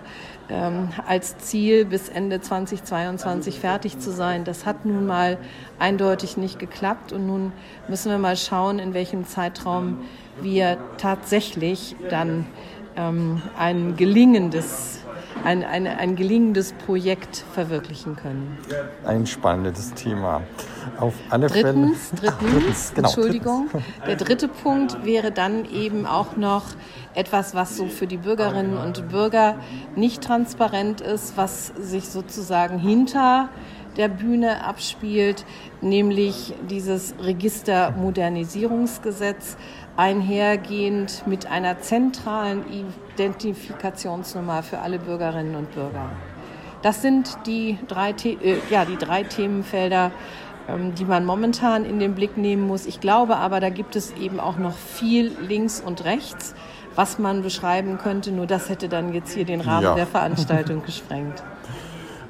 ähm, 0.49 0.91
als 1.05 1.39
Ziel 1.39 1.85
bis 1.85 2.09
Ende 2.09 2.41
2022 2.41 3.59
fertig 3.59 3.99
zu 3.99 4.13
sein, 4.13 4.45
das 4.45 4.65
hat 4.65 4.87
nun 4.87 5.07
mal 5.07 5.39
eindeutig 5.81 6.37
nicht 6.37 6.61
geklappt. 6.61 7.13
Und 7.13 7.27
nun 7.27 7.51
müssen 7.89 8.13
wir 8.13 8.19
mal 8.19 8.37
schauen, 8.37 8.79
in 8.79 8.95
welchem 8.95 9.27
Zeitraum 9.27 10.05
wir 10.41 10.79
tatsächlich 10.99 11.97
dann 12.11 12.47
ähm, 12.97 13.43
ein 13.57 13.97
gelingendes 13.97 15.01
ein, 15.43 15.65
ein, 15.65 15.87
ein 15.87 16.17
gelingendes 16.17 16.73
Projekt 16.73 17.45
verwirklichen 17.53 18.17
können. 18.17 18.59
Ein 19.05 19.27
spannendes 19.27 19.93
Thema. 19.95 20.43
Auf 20.99 21.15
alle 21.29 21.49
drittens, 21.49 22.09
Fälle. 22.09 22.33
Drittens, 22.33 22.35
Ach, 22.35 22.39
drittens 22.53 22.95
genau, 22.95 23.09
Entschuldigung. 23.09 23.69
Drittens. 23.71 24.07
Der 24.07 24.17
dritte 24.17 24.49
Punkt 24.49 25.05
wäre 25.05 25.33
dann 25.33 25.67
eben 25.67 26.07
auch 26.07 26.37
noch 26.37 26.65
etwas, 27.15 27.55
was 27.55 27.77
so 27.77 27.87
für 27.87 28.07
die 28.07 28.17
Bürgerinnen 28.17 28.79
und 28.79 29.09
Bürger 29.09 29.57
nicht 29.97 30.23
transparent 30.23 31.01
ist, 31.01 31.37
was 31.37 31.73
sich 31.79 32.09
sozusagen 32.09 32.79
hinter 32.79 33.49
der 33.97 34.09
Bühne 34.09 34.65
abspielt, 34.65 35.45
nämlich 35.81 36.53
dieses 36.69 37.15
Registermodernisierungsgesetz, 37.21 39.57
einhergehend 39.97 41.27
mit 41.27 41.47
einer 41.51 41.81
zentralen 41.81 42.65
Identifikationsnummer 43.15 44.63
für 44.63 44.81
alle 44.81 44.99
Bürgerinnen 44.99 45.55
und 45.55 45.73
Bürger. 45.75 46.11
Das 46.83 47.01
sind 47.01 47.39
die 47.47 47.79
drei, 47.89 48.11
äh, 48.11 48.59
ja, 48.71 48.85
die 48.85 48.97
drei 48.97 49.23
Themenfelder, 49.23 50.11
ähm, 50.69 50.95
die 50.95 51.05
man 51.05 51.25
momentan 51.25 51.85
in 51.85 51.99
den 51.99 52.15
Blick 52.15 52.37
nehmen 52.37 52.67
muss. 52.67 52.87
Ich 52.87 53.01
glaube 53.01 53.37
aber, 53.37 53.61
da 53.61 53.71
gibt 53.71 53.97
es 53.97 54.13
eben 54.13 54.41
auch 54.41 54.59
noch 54.59 54.77
viel 54.77 55.33
links 55.41 55.81
und 55.81 56.05
rechts, 56.05 56.55
was 56.95 57.19
man 57.19 57.43
beschreiben 57.43 57.99
könnte. 57.99 58.33
Nur 58.33 58.47
das 58.47 58.69
hätte 58.69 58.89
dann 58.89 59.15
jetzt 59.15 59.33
hier 59.33 59.45
den 59.45 59.61
Rahmen 59.61 59.85
ja. 59.85 59.95
der 59.95 60.07
Veranstaltung 60.07 60.83
gesprengt. 60.83 61.43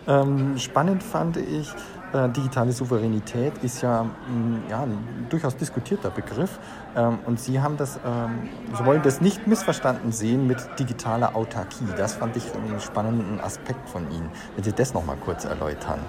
Ähm, 0.07 0.59
spannend 0.59 1.03
fand 1.03 1.39
ich, 1.39 1.67
digitale 2.15 2.73
Souveränität 2.73 3.53
ist 3.63 3.83
ja, 3.83 4.05
mm, 4.05 4.71
ja 4.71 4.83
ein 4.83 5.27
durchaus 5.29 5.57
diskutierter 5.57 6.11
Begriff. 6.11 6.59
Ähm, 6.97 7.19
und 7.27 7.41
Sie 7.41 7.61
haben 7.61 7.77
das, 7.77 7.99
ähm, 8.05 8.49
Sie 8.77 8.85
wollen 8.85 9.03
das 9.03 9.21
nicht 9.21 9.47
missverstanden 9.47 10.13
sehen 10.13 10.47
mit 10.47 10.59
digitaler 10.79 11.35
Autarkie. 11.37 11.87
Das 11.97 12.15
fand 12.15 12.37
ich 12.37 12.45
einen 12.55 12.81
spannenden 12.81 13.41
Aspekt 13.41 13.89
von 13.89 14.11
Ihnen. 14.11 14.31
Wenn 14.55 14.65
Sie 14.65 14.73
das 14.73 14.95
noch 14.95 15.05
mal 15.05 15.17
kurz 15.17 15.45
erläutern. 15.45 16.01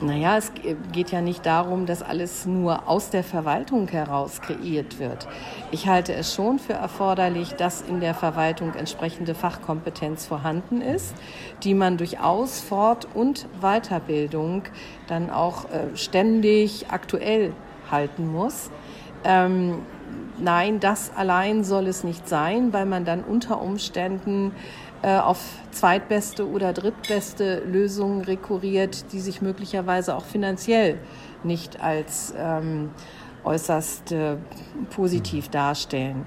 Naja, 0.00 0.36
es 0.36 0.50
geht 0.92 1.12
ja 1.12 1.20
nicht 1.20 1.46
darum, 1.46 1.86
dass 1.86 2.02
alles 2.02 2.46
nur 2.46 2.88
aus 2.88 3.10
der 3.10 3.22
Verwaltung 3.22 3.86
heraus 3.86 4.40
kreiert 4.40 4.98
wird. 4.98 5.28
Ich 5.70 5.86
halte 5.86 6.12
es 6.14 6.34
schon 6.34 6.58
für 6.58 6.72
erforderlich, 6.72 7.54
dass 7.54 7.80
in 7.80 8.00
der 8.00 8.12
Verwaltung 8.12 8.74
entsprechende 8.74 9.36
Fachkompetenz 9.36 10.26
vorhanden 10.26 10.80
ist, 10.80 11.14
die 11.62 11.74
man 11.74 11.96
durch 11.96 12.18
Aus-, 12.18 12.60
Fort- 12.60 13.06
und 13.14 13.46
Weiterbildung 13.60 14.64
dann 15.06 15.30
auch 15.30 15.66
äh, 15.66 15.96
ständig 15.96 16.86
aktuell 16.90 17.52
halten 17.88 18.26
muss. 18.26 18.70
Ähm, 19.22 19.78
nein, 20.38 20.80
das 20.80 21.12
allein 21.16 21.62
soll 21.62 21.86
es 21.86 22.02
nicht 22.02 22.28
sein, 22.28 22.72
weil 22.72 22.86
man 22.86 23.04
dann 23.04 23.22
unter 23.22 23.62
Umständen 23.62 24.52
auf 25.08 25.38
zweitbeste 25.70 26.48
oder 26.48 26.72
drittbeste 26.72 27.60
Lösungen 27.60 28.22
rekurriert, 28.22 29.12
die 29.12 29.20
sich 29.20 29.42
möglicherweise 29.42 30.16
auch 30.16 30.24
finanziell 30.24 30.98
nicht 31.42 31.80
als 31.80 32.32
ähm, 32.38 32.90
äußerst 33.44 34.12
äh, 34.12 34.36
positiv 34.90 35.48
darstellen. 35.48 36.24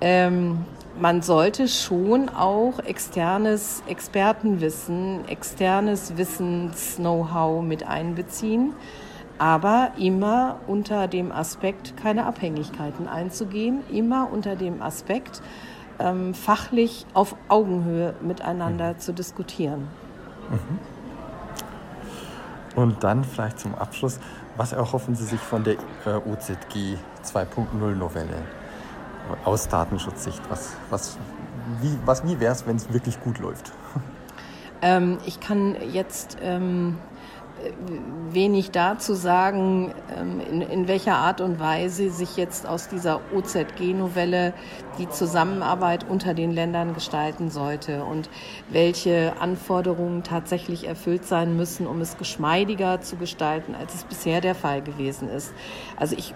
Ähm, 0.00 0.64
man 1.00 1.22
sollte 1.22 1.68
schon 1.68 2.28
auch 2.28 2.80
externes 2.80 3.82
Expertenwissen, 3.88 5.28
externes 5.28 6.16
Wissens-Know-how 6.16 7.62
mit 7.62 7.86
einbeziehen, 7.86 8.74
aber 9.38 9.92
immer 9.96 10.58
unter 10.66 11.06
dem 11.06 11.30
Aspekt, 11.30 11.96
keine 11.96 12.26
Abhängigkeiten 12.26 13.06
einzugehen, 13.06 13.82
immer 13.92 14.28
unter 14.32 14.56
dem 14.56 14.82
Aspekt, 14.82 15.40
ähm, 15.98 16.34
fachlich 16.34 17.06
auf 17.14 17.36
Augenhöhe 17.48 18.14
miteinander 18.20 18.94
mhm. 18.94 18.98
zu 18.98 19.12
diskutieren. 19.12 19.88
Mhm. 20.50 20.78
Und 22.76 23.02
dann 23.02 23.24
vielleicht 23.24 23.58
zum 23.58 23.74
Abschluss, 23.74 24.20
was 24.56 24.72
erhoffen 24.72 25.14
Sie 25.14 25.24
sich 25.24 25.40
von 25.40 25.64
der 25.64 25.74
äh, 26.06 26.16
OZG 26.24 26.96
2.0 27.24 27.94
Novelle 27.94 28.42
aus 29.44 29.68
Datenschutzsicht? 29.68 30.40
Was, 30.48 30.76
was, 30.90 31.18
wie 31.80 31.98
was, 32.04 32.24
wie 32.24 32.38
wäre 32.40 32.52
es, 32.52 32.66
wenn 32.66 32.76
es 32.76 32.92
wirklich 32.92 33.20
gut 33.20 33.38
läuft? 33.38 33.72
Ähm, 34.80 35.18
ich 35.26 35.40
kann 35.40 35.76
jetzt 35.92 36.36
ähm, 36.40 36.98
wenig 38.30 38.70
dazu 38.70 39.14
sagen, 39.14 39.92
ähm, 40.16 40.40
in, 40.40 40.62
in, 40.62 40.88
welcher 40.88 41.16
Art 41.16 41.40
und 41.40 41.58
Weise 41.58 42.10
sich 42.10 42.36
jetzt 42.36 42.66
aus 42.66 42.88
dieser 42.88 43.20
OZG-Novelle 43.34 44.52
die 44.98 45.08
Zusammenarbeit 45.08 46.06
unter 46.08 46.34
den 46.34 46.52
Ländern 46.52 46.94
gestalten 46.94 47.50
sollte 47.50 48.04
und 48.04 48.28
welche 48.68 49.34
Anforderungen 49.40 50.22
tatsächlich 50.22 50.86
erfüllt 50.86 51.24
sein 51.24 51.56
müssen, 51.56 51.86
um 51.86 52.00
es 52.00 52.18
geschmeidiger 52.18 53.00
zu 53.00 53.16
gestalten, 53.16 53.74
als 53.74 53.94
es 53.94 54.04
bisher 54.04 54.40
der 54.40 54.54
Fall 54.54 54.82
gewesen 54.82 55.28
ist. 55.28 55.52
Also 55.96 56.16
ich 56.16 56.34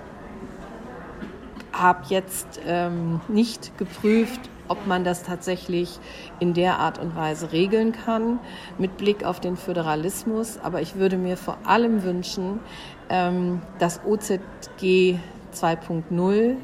habe 1.73 2.03
jetzt 2.09 2.61
ähm, 2.67 3.21
nicht 3.29 3.77
geprüft, 3.79 4.41
ob 4.69 4.87
man 4.87 5.05
das 5.05 5.23
tatsächlich 5.23 5.99
in 6.41 6.55
der 6.55 6.79
Art 6.79 6.99
und 6.99 7.17
Weise 7.17 7.53
regeln 7.53 7.93
kann 7.93 8.39
mit 8.79 8.97
Blick 8.97 9.25
auf 9.25 9.41
den 9.41 9.57
Föderalismus. 9.57 10.59
Aber 10.63 10.81
ich 10.81 10.97
würde 10.97 11.17
mir 11.17 11.37
vor 11.37 11.59
allem 11.65 12.03
wünschen, 12.03 12.61
ähm, 13.09 13.61
dass 13.79 14.01
OZG 14.05 15.19
2.0 15.53 16.57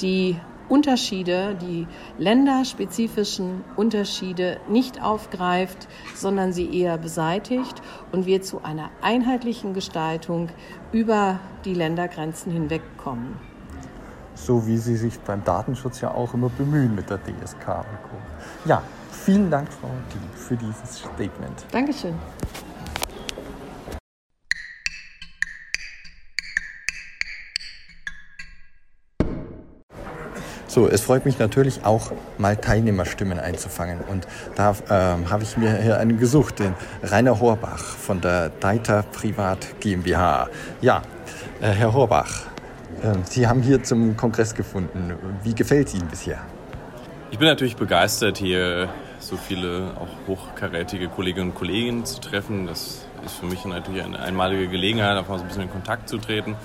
die 0.00 0.36
Unterschiede, 0.68 1.56
die 1.60 1.88
länderspezifischen 2.16 3.64
Unterschiede 3.76 4.58
nicht 4.68 5.02
aufgreift, 5.02 5.88
sondern 6.14 6.52
sie 6.52 6.72
eher 6.72 6.96
beseitigt 6.96 7.82
und 8.12 8.24
wir 8.24 8.40
zu 8.40 8.62
einer 8.62 8.90
einheitlichen 9.02 9.74
Gestaltung 9.74 10.48
über 10.92 11.40
die 11.64 11.74
Ländergrenzen 11.74 12.52
hinweg 12.52 12.82
kommen 12.96 13.49
so 14.46 14.66
wie 14.66 14.78
Sie 14.78 14.96
sich 14.96 15.18
beim 15.20 15.44
Datenschutz 15.44 16.00
ja 16.00 16.10
auch 16.10 16.34
immer 16.34 16.48
bemühen 16.48 16.94
mit 16.94 17.10
der 17.10 17.18
DSK. 17.18 17.84
Ja, 18.64 18.82
vielen 19.10 19.50
Dank, 19.50 19.68
Frau 19.72 19.90
Dien, 20.12 20.22
für 20.34 20.56
dieses 20.56 20.98
Statement. 20.98 21.66
Dankeschön. 21.70 22.14
So, 30.70 30.86
es 30.86 31.00
freut 31.00 31.24
mich 31.24 31.40
natürlich 31.40 31.84
auch, 31.84 32.12
mal 32.38 32.56
Teilnehmerstimmen 32.56 33.40
einzufangen. 33.40 34.02
Und 34.02 34.28
da 34.54 34.76
ähm, 34.88 35.28
habe 35.28 35.42
ich 35.42 35.56
mir 35.56 35.76
hier 35.78 35.98
einen 35.98 36.16
gesucht, 36.16 36.60
den 36.60 36.74
Rainer 37.02 37.40
Horbach 37.40 37.82
von 37.82 38.20
der 38.20 38.50
Deiter 38.50 39.02
Privat 39.02 39.80
GmbH. 39.80 40.48
Ja, 40.80 41.02
äh, 41.60 41.70
Herr 41.70 41.92
Horbach, 41.92 42.46
Sie 43.24 43.46
haben 43.46 43.62
hier 43.62 43.82
zum 43.82 44.16
Kongress 44.16 44.54
gefunden. 44.54 45.14
Wie 45.42 45.54
gefällt 45.54 45.88
es 45.88 45.94
Ihnen 45.94 46.08
bisher? 46.08 46.38
Ich 47.30 47.38
bin 47.38 47.48
natürlich 47.48 47.76
begeistert, 47.76 48.36
hier 48.36 48.88
so 49.20 49.36
viele 49.36 49.92
auch 49.96 50.28
hochkarätige 50.28 51.08
Kolleginnen 51.08 51.50
und 51.50 51.54
Kollegen 51.54 52.04
zu 52.04 52.20
treffen. 52.20 52.66
Das 52.66 53.06
ist 53.24 53.36
für 53.38 53.46
mich 53.46 53.64
natürlich 53.64 54.02
eine 54.02 54.18
einmalige 54.18 54.68
Gelegenheit, 54.68 55.16
einfach 55.16 55.36
so 55.36 55.42
ein 55.42 55.48
bisschen 55.48 55.62
in 55.62 55.70
Kontakt 55.70 56.08
zu 56.08 56.18
treten 56.18 56.56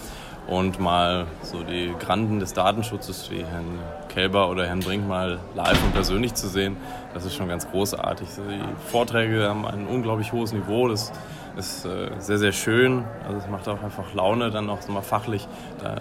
und 0.48 0.80
mal 0.80 1.26
so 1.42 1.64
die 1.64 1.94
Granden 2.00 2.40
des 2.40 2.54
Datenschutzes 2.54 3.32
wie 3.32 3.44
Herrn 3.46 3.80
Kelber 4.10 4.50
oder 4.50 4.66
Herrn 4.68 4.82
Brink 4.82 5.08
mal 5.08 5.40
live 5.56 5.82
und 5.84 5.94
persönlich 5.94 6.34
zu 6.34 6.50
sehen. 6.50 6.78
Das 7.14 7.26
ist 7.26 7.36
schon 7.36 7.48
ganz 7.48 7.70
großartig. 7.70 8.28
Die 8.38 8.90
Vorträge 8.92 9.48
haben 9.48 9.66
ein 9.66 9.88
unglaublich 9.88 10.34
hohes 10.34 10.52
Niveau. 10.52 10.88
Das 10.88 11.12
ist 11.58 11.86
äh, 11.86 12.10
sehr, 12.20 12.38
sehr 12.38 12.52
schön. 12.52 13.04
Also 13.26 13.40
es 13.40 13.48
macht 13.48 13.68
auch 13.68 13.82
einfach 13.82 14.14
Laune, 14.14 14.52
dann 14.52 14.70
auch 14.70 14.82
so 14.82 14.92
mal 14.92 15.02
fachlich 15.02 15.48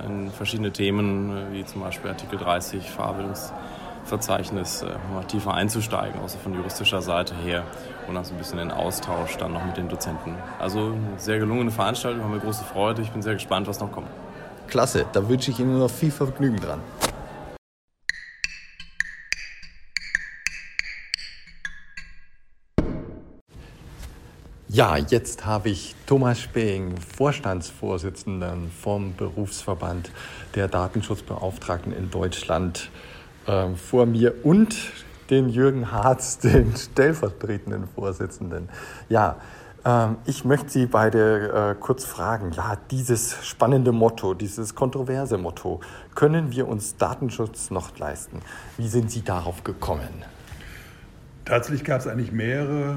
in 0.06 0.30
verschiedene 0.30 0.72
Themen, 0.72 1.36
äh, 1.36 1.52
wie 1.52 1.64
zum 1.64 1.80
Beispiel 1.80 2.10
Artikel 2.10 2.38
30, 2.38 2.90
Verarbeitungsverzeichnis, 2.90 4.82
äh, 4.82 4.86
mal 5.12 5.24
tiefer 5.24 5.54
einzusteigen, 5.54 6.20
außer 6.20 6.38
von 6.38 6.54
juristischer 6.54 7.02
Seite 7.02 7.34
her 7.34 7.64
und 8.08 8.16
auch 8.16 8.24
so 8.24 8.34
ein 8.34 8.38
bisschen 8.38 8.58
den 8.58 8.70
Austausch 8.70 9.36
dann 9.36 9.52
noch 9.52 9.64
mit 9.64 9.76
den 9.76 9.88
Dozenten. 9.88 10.34
Also 10.58 10.78
eine 10.78 11.18
sehr 11.18 11.38
gelungene 11.38 11.70
Veranstaltung, 11.70 12.22
haben 12.22 12.32
wir 12.32 12.40
große 12.40 12.64
Freude. 12.64 13.02
Ich 13.02 13.10
bin 13.10 13.22
sehr 13.22 13.34
gespannt, 13.34 13.66
was 13.66 13.80
noch 13.80 13.92
kommt. 13.92 14.08
Klasse, 14.66 15.06
da 15.12 15.28
wünsche 15.28 15.50
ich 15.50 15.58
Ihnen 15.60 15.78
noch 15.78 15.90
viel 15.90 16.10
Vergnügen 16.10 16.56
dran. 16.56 16.80
Ja, 24.74 24.96
jetzt 24.96 25.46
habe 25.46 25.68
ich 25.68 25.94
Thomas 26.04 26.40
Speng, 26.40 26.96
Vorstandsvorsitzenden 26.96 28.72
vom 28.72 29.14
Berufsverband 29.14 30.10
der 30.56 30.66
Datenschutzbeauftragten 30.66 31.92
in 31.92 32.10
Deutschland, 32.10 32.90
äh, 33.46 33.68
vor 33.76 34.04
mir 34.06 34.44
und 34.44 34.74
den 35.30 35.48
Jürgen 35.48 35.92
Harz, 35.92 36.38
den 36.42 36.74
stellvertretenden 36.74 37.86
Vorsitzenden. 37.86 38.68
Ja, 39.08 39.36
ähm, 39.84 40.16
ich 40.24 40.44
möchte 40.44 40.70
Sie 40.70 40.86
beide 40.86 41.76
äh, 41.76 41.80
kurz 41.80 42.04
fragen, 42.04 42.50
ja, 42.50 42.76
dieses 42.90 43.46
spannende 43.46 43.92
Motto, 43.92 44.34
dieses 44.34 44.74
kontroverse 44.74 45.38
Motto, 45.38 45.82
können 46.16 46.50
wir 46.50 46.66
uns 46.66 46.96
Datenschutz 46.96 47.70
noch 47.70 47.96
leisten? 48.00 48.40
Wie 48.76 48.88
sind 48.88 49.12
Sie 49.12 49.22
darauf 49.22 49.62
gekommen? 49.62 50.24
Tatsächlich 51.44 51.84
gab 51.84 52.00
es 52.00 52.08
eigentlich 52.08 52.32
mehrere 52.32 52.96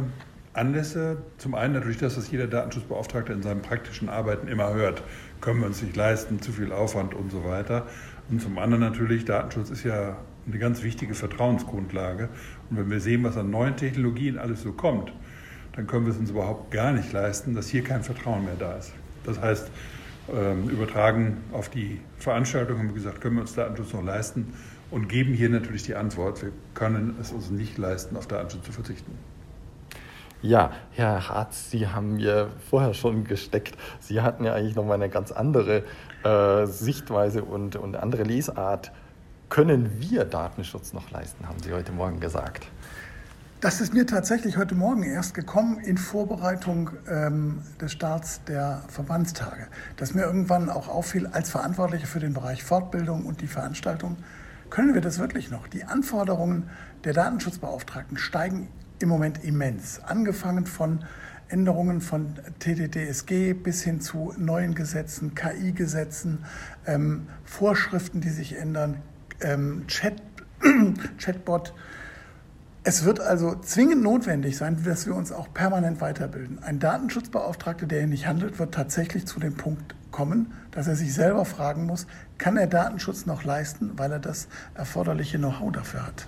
Anlässe. 0.58 1.18
Zum 1.38 1.56
einen 1.56 1.74
natürlich 1.74 1.98
das, 1.98 2.18
was 2.18 2.32
jeder 2.32 2.48
Datenschutzbeauftragte 2.48 3.34
in 3.34 3.42
seinen 3.42 3.62
praktischen 3.62 4.10
Arbeiten 4.10 4.48
immer 4.48 4.74
hört. 4.74 5.04
Können 5.42 5.60
wir 5.60 5.68
uns 5.68 5.82
nicht 5.82 5.96
leisten, 5.96 6.42
zu 6.42 6.52
viel 6.52 6.72
Aufwand 6.72 7.14
und 7.14 7.32
so 7.32 7.44
weiter. 7.46 7.88
Und 8.30 8.42
zum 8.42 8.58
anderen 8.58 8.82
natürlich, 8.82 9.26
Datenschutz 9.26 9.70
ist 9.70 9.84
ja 9.84 10.18
eine 10.48 10.60
ganz 10.60 10.84
wichtige 10.84 11.14
Vertrauensgrundlage. 11.14 12.30
Und 12.70 12.78
wenn 12.78 12.90
wir 12.90 13.00
sehen, 13.00 13.24
was 13.24 13.38
an 13.38 13.50
neuen 13.50 13.76
Technologien 13.76 14.38
alles 14.38 14.64
so 14.64 14.74
kommt, 14.74 15.14
dann 15.74 15.88
können 15.88 16.06
wir 16.06 16.12
es 16.12 16.18
uns 16.18 16.32
überhaupt 16.32 16.72
gar 16.72 16.92
nicht 16.92 17.12
leisten, 17.14 17.54
dass 17.54 17.68
hier 17.68 17.84
kein 17.84 18.04
Vertrauen 18.04 18.44
mehr 18.46 18.56
da 18.58 18.78
ist. 18.78 18.94
Das 19.24 19.40
heißt, 19.40 19.70
ähm, 20.34 20.70
übertragen 20.70 21.38
auf 21.54 21.70
die 21.70 22.02
Veranstaltung 22.18 22.80
haben 22.80 22.88
wir 22.88 22.96
gesagt, 22.96 23.22
können 23.22 23.36
wir 23.36 23.42
uns 23.42 23.54
Datenschutz 23.54 23.94
noch 23.94 24.04
leisten 24.04 24.54
und 24.92 25.08
geben 25.08 25.34
hier 25.34 25.50
natürlich 25.50 25.84
die 25.84 25.96
Antwort, 25.96 26.42
wir 26.42 26.52
können 26.74 27.16
es 27.22 27.32
uns 27.32 27.50
nicht 27.50 27.78
leisten, 27.78 28.18
auf 28.18 28.28
Datenschutz 28.28 28.66
zu 28.66 28.72
verzichten. 28.72 29.12
Ja, 30.44 30.72
Herr 30.92 31.30
Harz, 31.30 31.72
Sie 31.72 31.88
haben 31.88 32.18
mir 32.18 32.52
vorher 32.70 32.94
schon 32.94 33.24
gesteckt. 33.24 33.76
Sie 34.00 34.22
hatten 34.22 34.44
ja 34.44 34.54
eigentlich 34.54 34.76
nochmal 34.76 34.96
eine 34.96 35.10
ganz 35.10 35.32
andere 35.32 35.84
äh, 36.24 36.68
Sichtweise 36.68 37.44
und, 37.44 37.76
und 37.76 37.96
andere 37.96 38.22
Lesart. 38.22 38.92
Können 39.50 40.00
wir 40.00 40.26
Datenschutz 40.26 40.94
noch 40.94 41.10
leisten, 41.10 41.48
haben 41.48 41.58
Sie 41.64 41.74
heute 41.74 41.92
Morgen 41.92 42.20
gesagt. 42.20 42.68
Das 43.62 43.82
ist 43.82 43.96
mir 43.96 44.06
tatsächlich 44.06 44.58
heute 44.58 44.76
Morgen 44.76 45.02
erst 45.02 45.34
gekommen 45.34 45.80
in 45.80 45.98
Vorbereitung 45.98 46.92
ähm, 47.10 47.64
des 47.82 47.94
Starts 47.94 48.44
der 48.44 48.84
Verbandstage. 48.90 49.68
Dass 49.96 50.14
mir 50.14 50.22
irgendwann 50.22 50.70
auch 50.70 50.88
auffiel, 50.88 51.26
als 51.26 51.50
Verantwortlicher 51.50 52.06
für 52.06 52.20
den 52.20 52.36
Bereich 52.36 52.64
Fortbildung 52.64 53.26
und 53.26 53.42
die 53.42 53.48
Veranstaltung, 53.48 54.18
können 54.70 54.94
wir 54.94 55.02
das 55.02 55.18
wirklich 55.18 55.50
noch? 55.50 55.68
Die 55.68 55.86
Anforderungen 55.86 56.70
der 57.06 57.14
Datenschutzbeauftragten 57.14 58.18
steigen 58.18 58.68
im 59.00 59.10
Moment 59.10 59.44
immens. 59.44 60.00
Angefangen 60.04 60.66
von 60.66 61.04
Änderungen 61.50 62.02
von 62.02 62.36
TTDSG 62.60 63.54
bis 63.54 63.84
hin 63.84 64.02
zu 64.02 64.34
neuen 64.38 64.76
Gesetzen, 64.76 65.34
KI-Gesetzen, 65.34 66.46
ähm, 66.86 67.28
Vorschriften, 67.46 68.20
die 68.22 68.30
sich 68.30 68.58
ändern, 68.58 68.98
ähm, 69.42 69.86
Chat, 69.88 70.22
Chatbot. 71.18 71.74
Es 72.84 73.04
wird 73.06 73.20
also 73.20 73.56
zwingend 73.56 74.02
notwendig 74.02 74.58
sein, 74.58 74.84
dass 74.84 75.06
wir 75.06 75.16
uns 75.16 75.32
auch 75.32 75.54
permanent 75.54 76.00
weiterbilden. 76.02 76.64
Ein 76.64 76.80
Datenschutzbeauftragter, 76.80 77.86
der 77.86 78.00
hier 78.00 78.08
nicht 78.08 78.28
handelt, 78.28 78.60
wird 78.60 78.74
tatsächlich 78.74 79.26
zu 79.26 79.40
dem 79.40 79.56
Punkt 79.56 79.96
kommen, 80.12 80.54
dass 80.72 80.88
er 80.88 80.96
sich 80.96 81.14
selber 81.14 81.46
fragen 81.46 81.86
muss, 81.86 82.08
kann 82.38 82.58
er 82.58 82.68
Datenschutz 82.68 83.26
noch 83.26 83.44
leisten, 83.44 83.92
weil 83.98 84.12
er 84.12 84.20
das 84.20 84.48
erforderliche 84.74 85.38
Know-how 85.38 85.72
dafür 85.72 86.08
hat. 86.08 86.28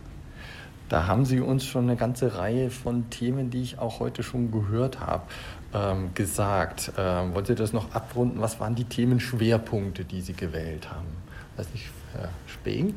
Da 0.89 1.05
haben 1.05 1.23
Sie 1.23 1.39
uns 1.39 1.65
schon 1.65 1.83
eine 1.83 1.95
ganze 1.95 2.35
Reihe 2.35 2.71
von 2.71 3.11
Themen, 3.11 3.51
die 3.51 3.61
ich 3.61 3.77
auch 3.77 3.99
heute 3.99 4.23
schon 4.23 4.51
gehört 4.51 4.99
habe, 4.99 5.23
ähm, 5.73 6.09
gesagt. 6.15 6.91
Ähm, 6.97 7.35
wollen 7.35 7.45
Sie 7.45 7.53
das 7.53 7.73
noch 7.73 7.93
abrunden? 7.93 8.41
Was 8.41 8.59
waren 8.59 8.73
die 8.73 8.85
Themenschwerpunkte, 8.85 10.03
die 10.03 10.21
Sie 10.21 10.33
gewählt 10.33 10.89
haben? 10.89 11.07
Weiß 11.57 11.67
nicht, 11.73 11.91
Herr 12.13 12.29
Speng? 12.47 12.95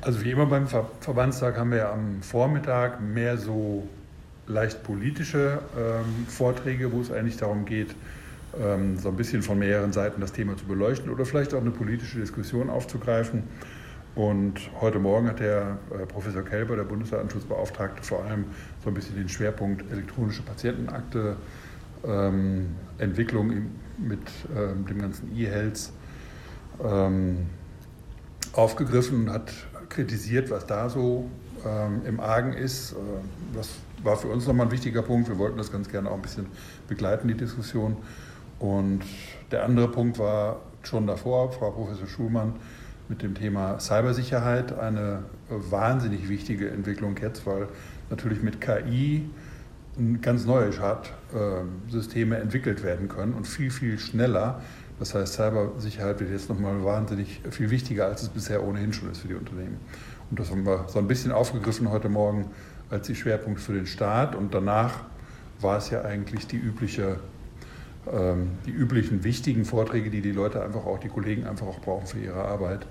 Also 0.00 0.22
wie 0.24 0.30
immer 0.30 0.46
beim 0.46 0.68
Ver 0.68 0.88
Verbandstag 1.00 1.58
haben 1.58 1.72
wir 1.72 1.90
am 1.90 2.22
Vormittag 2.22 3.00
mehr 3.00 3.36
so 3.36 3.88
leicht 4.46 4.84
politische 4.84 5.60
ähm, 5.76 6.26
Vorträge, 6.28 6.92
wo 6.92 7.00
es 7.00 7.10
eigentlich 7.10 7.36
darum 7.36 7.64
geht, 7.64 7.94
ähm, 8.60 8.96
so 8.96 9.08
ein 9.08 9.16
bisschen 9.16 9.42
von 9.42 9.58
mehreren 9.58 9.92
Seiten 9.92 10.20
das 10.20 10.32
Thema 10.32 10.56
zu 10.56 10.64
beleuchten 10.66 11.10
oder 11.10 11.24
vielleicht 11.24 11.52
auch 11.52 11.60
eine 11.60 11.70
politische 11.70 12.18
Diskussion 12.18 12.70
aufzugreifen. 12.70 13.42
Und 14.14 14.54
heute 14.80 14.98
Morgen 14.98 15.28
hat 15.28 15.38
der 15.38 15.78
äh, 15.92 16.04
Professor 16.06 16.42
Kelber, 16.42 16.76
der 16.76 16.84
Bundesdatenschutzbeauftragte, 16.84 18.02
vor 18.02 18.24
allem 18.24 18.46
so 18.82 18.90
ein 18.90 18.94
bisschen 18.94 19.14
den 19.16 19.28
Schwerpunkt 19.28 19.90
elektronische 19.90 20.42
Patientenakte, 20.42 21.36
ähm, 22.04 22.74
Entwicklung 22.98 23.52
mit 23.98 24.20
ähm, 24.56 24.86
dem 24.86 25.00
ganzen 25.00 25.36
E-Health 25.36 25.92
ähm, 26.82 27.46
aufgegriffen 28.52 29.28
und 29.28 29.30
hat 29.32 29.52
kritisiert, 29.88 30.50
was 30.50 30.66
da 30.66 30.88
so 30.88 31.30
ähm, 31.64 32.02
im 32.04 32.20
Argen 32.20 32.52
ist. 32.52 32.92
Äh, 32.92 32.96
das 33.54 33.70
war 34.02 34.16
für 34.16 34.28
uns 34.28 34.46
nochmal 34.46 34.66
ein 34.66 34.72
wichtiger 34.72 35.02
Punkt. 35.02 35.28
Wir 35.28 35.38
wollten 35.38 35.58
das 35.58 35.70
ganz 35.70 35.88
gerne 35.88 36.10
auch 36.10 36.16
ein 36.16 36.22
bisschen 36.22 36.46
begleiten, 36.88 37.28
die 37.28 37.34
Diskussion. 37.34 37.96
Und 38.58 39.02
der 39.50 39.64
andere 39.64 39.88
Punkt 39.88 40.18
war 40.18 40.60
schon 40.82 41.06
davor, 41.06 41.52
Frau 41.52 41.70
Professor 41.70 42.06
Schulmann, 42.06 42.54
mit 43.10 43.22
dem 43.22 43.34
Thema 43.34 43.78
Cybersicherheit 43.78 44.78
eine 44.78 45.24
wahnsinnig 45.50 46.30
wichtige 46.30 46.70
Entwicklung 46.70 47.16
jetzt, 47.20 47.44
weil 47.44 47.68
natürlich 48.08 48.42
mit 48.42 48.60
KI 48.60 49.28
ganz 50.22 50.46
neue 50.46 50.72
Schadsysteme 50.72 52.38
entwickelt 52.38 52.82
werden 52.82 53.08
können 53.08 53.34
und 53.34 53.46
viel, 53.46 53.70
viel 53.70 53.98
schneller 53.98 54.62
das 55.00 55.14
heißt, 55.14 55.32
Cybersicherheit 55.32 56.20
wird 56.20 56.30
jetzt 56.30 56.50
nochmal 56.50 56.84
wahnsinnig 56.84 57.40
viel 57.50 57.70
wichtiger, 57.70 58.04
als 58.04 58.22
es 58.22 58.28
bisher 58.28 58.62
ohnehin 58.62 58.92
schon 58.92 59.10
ist 59.10 59.20
für 59.22 59.28
die 59.28 59.34
Unternehmen. 59.34 59.78
Und 60.28 60.38
das 60.38 60.50
haben 60.50 60.66
wir 60.66 60.84
so 60.88 60.98
ein 60.98 61.08
bisschen 61.08 61.32
aufgegriffen 61.32 61.90
heute 61.90 62.10
Morgen 62.10 62.50
als 62.90 63.06
die 63.06 63.14
Schwerpunkte 63.14 63.62
für 63.62 63.72
den 63.72 63.86
Staat. 63.86 64.34
Und 64.34 64.52
danach 64.52 65.04
war 65.58 65.78
es 65.78 65.88
ja 65.88 66.02
eigentlich 66.02 66.46
die 66.46 66.58
übliche 66.58 67.18
ähm, 68.12 68.50
die 68.66 68.70
üblichen 68.70 69.24
wichtigen 69.24 69.64
Vorträge, 69.64 70.10
die 70.10 70.20
die 70.20 70.32
Leute 70.32 70.62
einfach 70.62 70.84
auch, 70.84 70.98
die 70.98 71.08
Kollegen 71.08 71.46
einfach 71.46 71.66
auch 71.66 71.80
brauchen 71.80 72.06
für 72.06 72.18
ihre 72.18 72.44
Arbeit. 72.44 72.86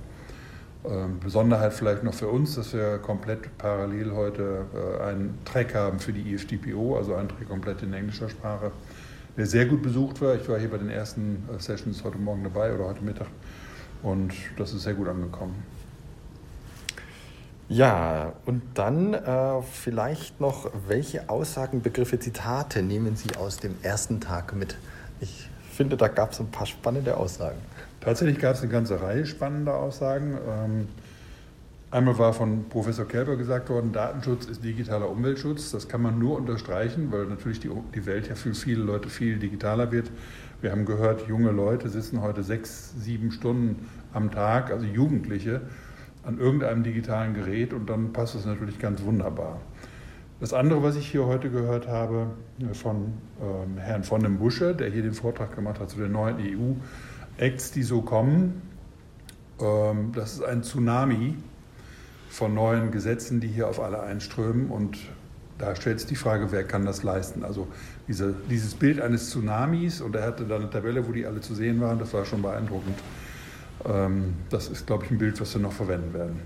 Ähm, 0.85 1.19
Besonderheit 1.19 1.73
vielleicht 1.73 2.03
noch 2.03 2.13
für 2.13 2.27
uns, 2.27 2.55
dass 2.55 2.73
wir 2.73 2.99
komplett 2.99 3.57
parallel 3.57 4.13
heute 4.13 4.65
äh, 4.73 5.03
einen 5.03 5.39
Track 5.45 5.75
haben 5.75 5.99
für 5.99 6.13
die 6.13 6.33
IFDPO, 6.33 6.97
also 6.97 7.15
einen 7.15 7.29
Track 7.29 7.49
komplett 7.49 7.81
in 7.81 7.93
englischer 7.93 8.29
Sprache 8.29 8.71
der 9.39 9.45
sehr 9.45 9.65
gut 9.65 9.81
besucht 9.81 10.21
war. 10.21 10.35
Ich 10.35 10.49
war 10.49 10.59
hier 10.59 10.69
bei 10.69 10.77
den 10.77 10.89
ersten 10.89 11.47
äh, 11.49 11.59
Sessions 11.61 12.03
heute 12.03 12.17
Morgen 12.17 12.43
dabei 12.43 12.73
oder 12.73 12.85
heute 12.85 13.01
Mittag 13.01 13.27
und 14.03 14.33
das 14.57 14.73
ist 14.73 14.83
sehr 14.83 14.93
gut 14.93 15.07
angekommen. 15.07 15.63
Ja, 17.69 18.33
und 18.45 18.61
dann 18.73 19.13
äh, 19.13 19.61
vielleicht 19.61 20.41
noch, 20.41 20.69
welche 20.87 21.29
Aussagen, 21.29 21.81
Begriffe, 21.81 22.19
Zitate 22.19 22.81
nehmen 22.81 23.15
Sie 23.15 23.35
aus 23.37 23.57
dem 23.57 23.75
ersten 23.81 24.19
Tag 24.19 24.53
mit? 24.55 24.75
Ich 25.21 25.49
finde, 25.71 25.95
da 25.95 26.09
gab 26.09 26.33
es 26.33 26.39
ein 26.41 26.51
paar 26.51 26.65
spannende 26.65 27.15
Aussagen. 27.15 27.59
Tatsächlich 28.01 28.39
gab 28.39 28.55
es 28.55 28.61
eine 28.61 28.71
ganze 28.71 29.01
Reihe 29.01 29.25
spannender 29.25 29.75
Aussagen. 29.75 30.37
Ähm, 30.47 30.87
Einmal 31.91 32.19
war 32.19 32.33
von 32.33 32.69
Professor 32.69 33.07
Kelber 33.07 33.35
gesagt 33.35 33.69
worden, 33.69 33.91
Datenschutz 33.91 34.45
ist 34.45 34.63
digitaler 34.63 35.09
Umweltschutz. 35.09 35.71
Das 35.71 35.87
kann 35.87 36.03
man 36.03 36.19
nur 36.19 36.37
unterstreichen, 36.37 37.11
weil 37.11 37.25
natürlich 37.25 37.59
die, 37.59 38.05
Welt 38.05 38.29
ja 38.29 38.35
für 38.35 38.53
viele 38.53 38.83
Leute 38.83 39.09
viel 39.09 39.39
digitaler 39.39 39.91
wird. 39.91 40.11
Wir 40.61 40.71
haben 40.71 40.85
gehört, 40.85 41.27
junge 41.27 41.49
Leute 41.49 41.89
sitzen 41.89 42.21
heute 42.21 42.43
sechs, 42.43 42.93
sieben 42.99 43.31
Stunden 43.31 43.89
am 44.13 44.29
Tag, 44.29 44.69
also 44.69 44.85
Jugendliche, 44.85 45.61
an 46.23 46.37
irgendeinem 46.37 46.83
digitalen 46.83 47.33
Gerät 47.33 47.73
und 47.73 47.89
dann 47.89 48.13
passt 48.13 48.35
es 48.35 48.45
natürlich 48.45 48.77
ganz 48.77 49.01
wunderbar. 49.01 49.59
Das 50.39 50.53
andere, 50.53 50.83
was 50.83 50.95
ich 50.95 51.09
hier 51.09 51.25
heute 51.25 51.49
gehört 51.49 51.87
habe 51.87 52.27
äh, 52.59 52.75
von 52.75 53.13
ähm, 53.41 53.77
Herrn 53.79 54.03
von 54.03 54.21
dem 54.21 54.37
Busche, 54.37 54.75
der 54.75 54.91
hier 54.91 55.01
den 55.01 55.13
Vortrag 55.13 55.55
gemacht 55.55 55.79
hat 55.79 55.89
zu 55.89 55.97
den 55.97 56.11
neuen 56.11 56.37
EU-Acts, 57.39 57.71
die 57.71 57.83
so 57.83 58.01
kommen, 58.01 58.61
ähm, 59.59 60.11
das 60.13 60.33
ist 60.33 60.43
ein 60.43 60.63
Tsunami 60.63 61.35
von 62.29 62.53
neuen 62.53 62.91
Gesetzen, 62.91 63.39
die 63.39 63.47
hier 63.47 63.67
auf 63.67 63.79
alle 63.79 64.01
einströmen 64.01 64.69
und 64.69 64.97
da 65.57 65.75
stellt 65.75 65.99
sich 65.99 66.07
die 66.07 66.15
Frage, 66.15 66.51
wer 66.51 66.63
kann 66.63 66.85
das 66.85 67.03
leisten? 67.03 67.43
Also 67.43 67.67
diese, 68.07 68.33
dieses 68.49 68.75
Bild 68.75 69.01
eines 69.01 69.29
Tsunamis 69.29 69.99
und 69.99 70.15
er 70.15 70.23
hatte 70.23 70.45
da 70.45 70.55
eine 70.55 70.69
Tabelle, 70.69 71.05
wo 71.07 71.11
die 71.11 71.25
alle 71.25 71.41
zu 71.41 71.53
sehen 71.53 71.81
waren, 71.81 71.99
das 71.99 72.13
war 72.13 72.23
schon 72.25 72.41
beeindruckend. 72.41 72.97
Ähm, 73.85 74.35
das 74.49 74.69
ist, 74.69 74.87
glaube 74.87 75.05
ich, 75.05 75.11
ein 75.11 75.17
Bild, 75.17 75.39
was 75.41 75.53
wir 75.53 75.61
noch 75.61 75.73
verwenden 75.73 76.13
werden. 76.13 76.39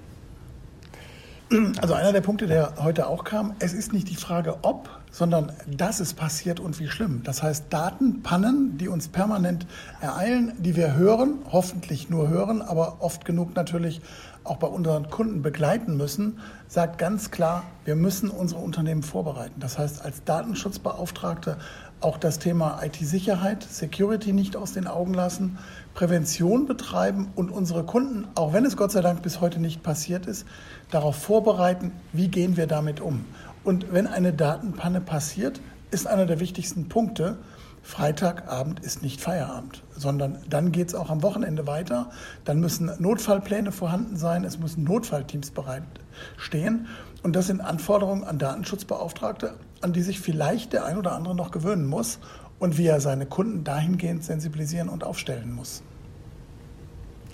Also 1.79 1.93
einer 1.93 2.11
der 2.11 2.21
Punkte, 2.21 2.47
der 2.47 2.73
heute 2.77 3.05
auch 3.05 3.23
kam, 3.23 3.53
es 3.59 3.73
ist 3.73 3.93
nicht 3.93 4.09
die 4.09 4.15
Frage, 4.15 4.57
ob, 4.63 4.89
sondern 5.13 5.51
dass 5.67 5.99
es 5.99 6.15
passiert 6.15 6.59
und 6.59 6.79
wie 6.79 6.87
schlimm. 6.87 7.21
Das 7.23 7.43
heißt, 7.43 7.65
Datenpannen, 7.69 8.79
die 8.79 8.87
uns 8.87 9.07
permanent 9.07 9.67
ereilen, 10.01 10.53
die 10.57 10.75
wir 10.75 10.95
hören, 10.95 11.35
hoffentlich 11.51 12.09
nur 12.09 12.29
hören, 12.29 12.63
aber 12.63 12.97
oft 12.99 13.23
genug 13.23 13.55
natürlich 13.55 14.01
auch 14.43 14.57
bei 14.57 14.67
unseren 14.67 15.09
Kunden 15.09 15.43
begleiten 15.43 15.95
müssen, 15.95 16.39
sagt 16.67 16.97
ganz 16.97 17.29
klar, 17.29 17.63
wir 17.85 17.95
müssen 17.95 18.29
unsere 18.29 18.59
Unternehmen 18.59 19.03
vorbereiten. 19.03 19.59
Das 19.59 19.77
heißt, 19.77 20.03
als 20.03 20.23
Datenschutzbeauftragte 20.23 21.57
auch 22.01 22.17
das 22.17 22.39
Thema 22.39 22.81
IT-Sicherheit, 22.83 23.63
Security 23.63 24.33
nicht 24.33 24.57
aus 24.57 24.73
den 24.73 24.87
Augen 24.87 25.13
lassen, 25.13 25.59
Prävention 25.93 26.65
betreiben 26.65 27.29
und 27.35 27.51
unsere 27.51 27.83
Kunden, 27.83 28.27
auch 28.35 28.51
wenn 28.51 28.65
es 28.65 28.75
Gott 28.75 28.91
sei 28.91 29.01
Dank 29.01 29.21
bis 29.21 29.39
heute 29.39 29.61
nicht 29.61 29.83
passiert 29.83 30.25
ist, 30.25 30.45
darauf 30.91 31.15
vorbereiten, 31.15 31.91
wie 32.11 32.27
gehen 32.27 32.57
wir 32.57 32.67
damit 32.67 32.99
um. 32.99 33.23
Und 33.63 33.93
wenn 33.93 34.07
eine 34.07 34.33
Datenpanne 34.33 35.01
passiert, 35.01 35.61
ist 35.91 36.07
einer 36.07 36.25
der 36.25 36.39
wichtigsten 36.39 36.89
Punkte, 36.89 37.37
Freitagabend 37.83 38.79
ist 38.79 39.03
nicht 39.03 39.19
Feierabend, 39.19 39.83
sondern 39.95 40.37
dann 40.49 40.71
geht 40.71 40.87
es 40.87 40.95
auch 40.95 41.09
am 41.09 41.21
Wochenende 41.21 41.67
weiter. 41.67 42.11
Dann 42.45 42.61
müssen 42.61 42.89
Notfallpläne 42.97 43.73
vorhanden 43.73 44.15
sein, 44.15 44.45
es 44.45 44.57
müssen 44.57 44.85
Notfallteams 44.85 45.51
bereitstehen. 45.51 46.87
Und 47.23 47.35
das 47.35 47.47
sind 47.47 47.59
Anforderungen 47.59 48.23
an 48.23 48.39
Datenschutzbeauftragte, 48.39 49.55
an 49.81 49.91
die 49.91 50.01
sich 50.01 50.21
vielleicht 50.21 50.71
der 50.71 50.85
ein 50.85 50.97
oder 50.97 51.11
andere 51.11 51.35
noch 51.35 51.51
gewöhnen 51.51 51.85
muss 51.85 52.19
und 52.57 52.77
wie 52.77 52.87
er 52.87 53.01
seine 53.01 53.25
Kunden 53.25 53.65
dahingehend 53.65 54.23
sensibilisieren 54.23 54.87
und 54.87 55.03
aufstellen 55.03 55.53
muss. 55.53 55.83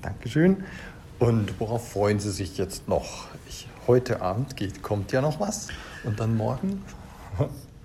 Dankeschön. 0.01 0.63
Und 1.19 1.59
worauf 1.59 1.91
freuen 1.91 2.19
Sie 2.19 2.31
sich 2.31 2.57
jetzt 2.57 2.87
noch? 2.87 3.27
Ich, 3.47 3.67
heute 3.85 4.21
Abend 4.21 4.55
geht, 4.55 4.81
kommt 4.81 5.11
ja 5.11 5.21
noch 5.21 5.39
was. 5.39 5.67
Und 6.03 6.19
dann 6.19 6.35
morgen? 6.37 6.81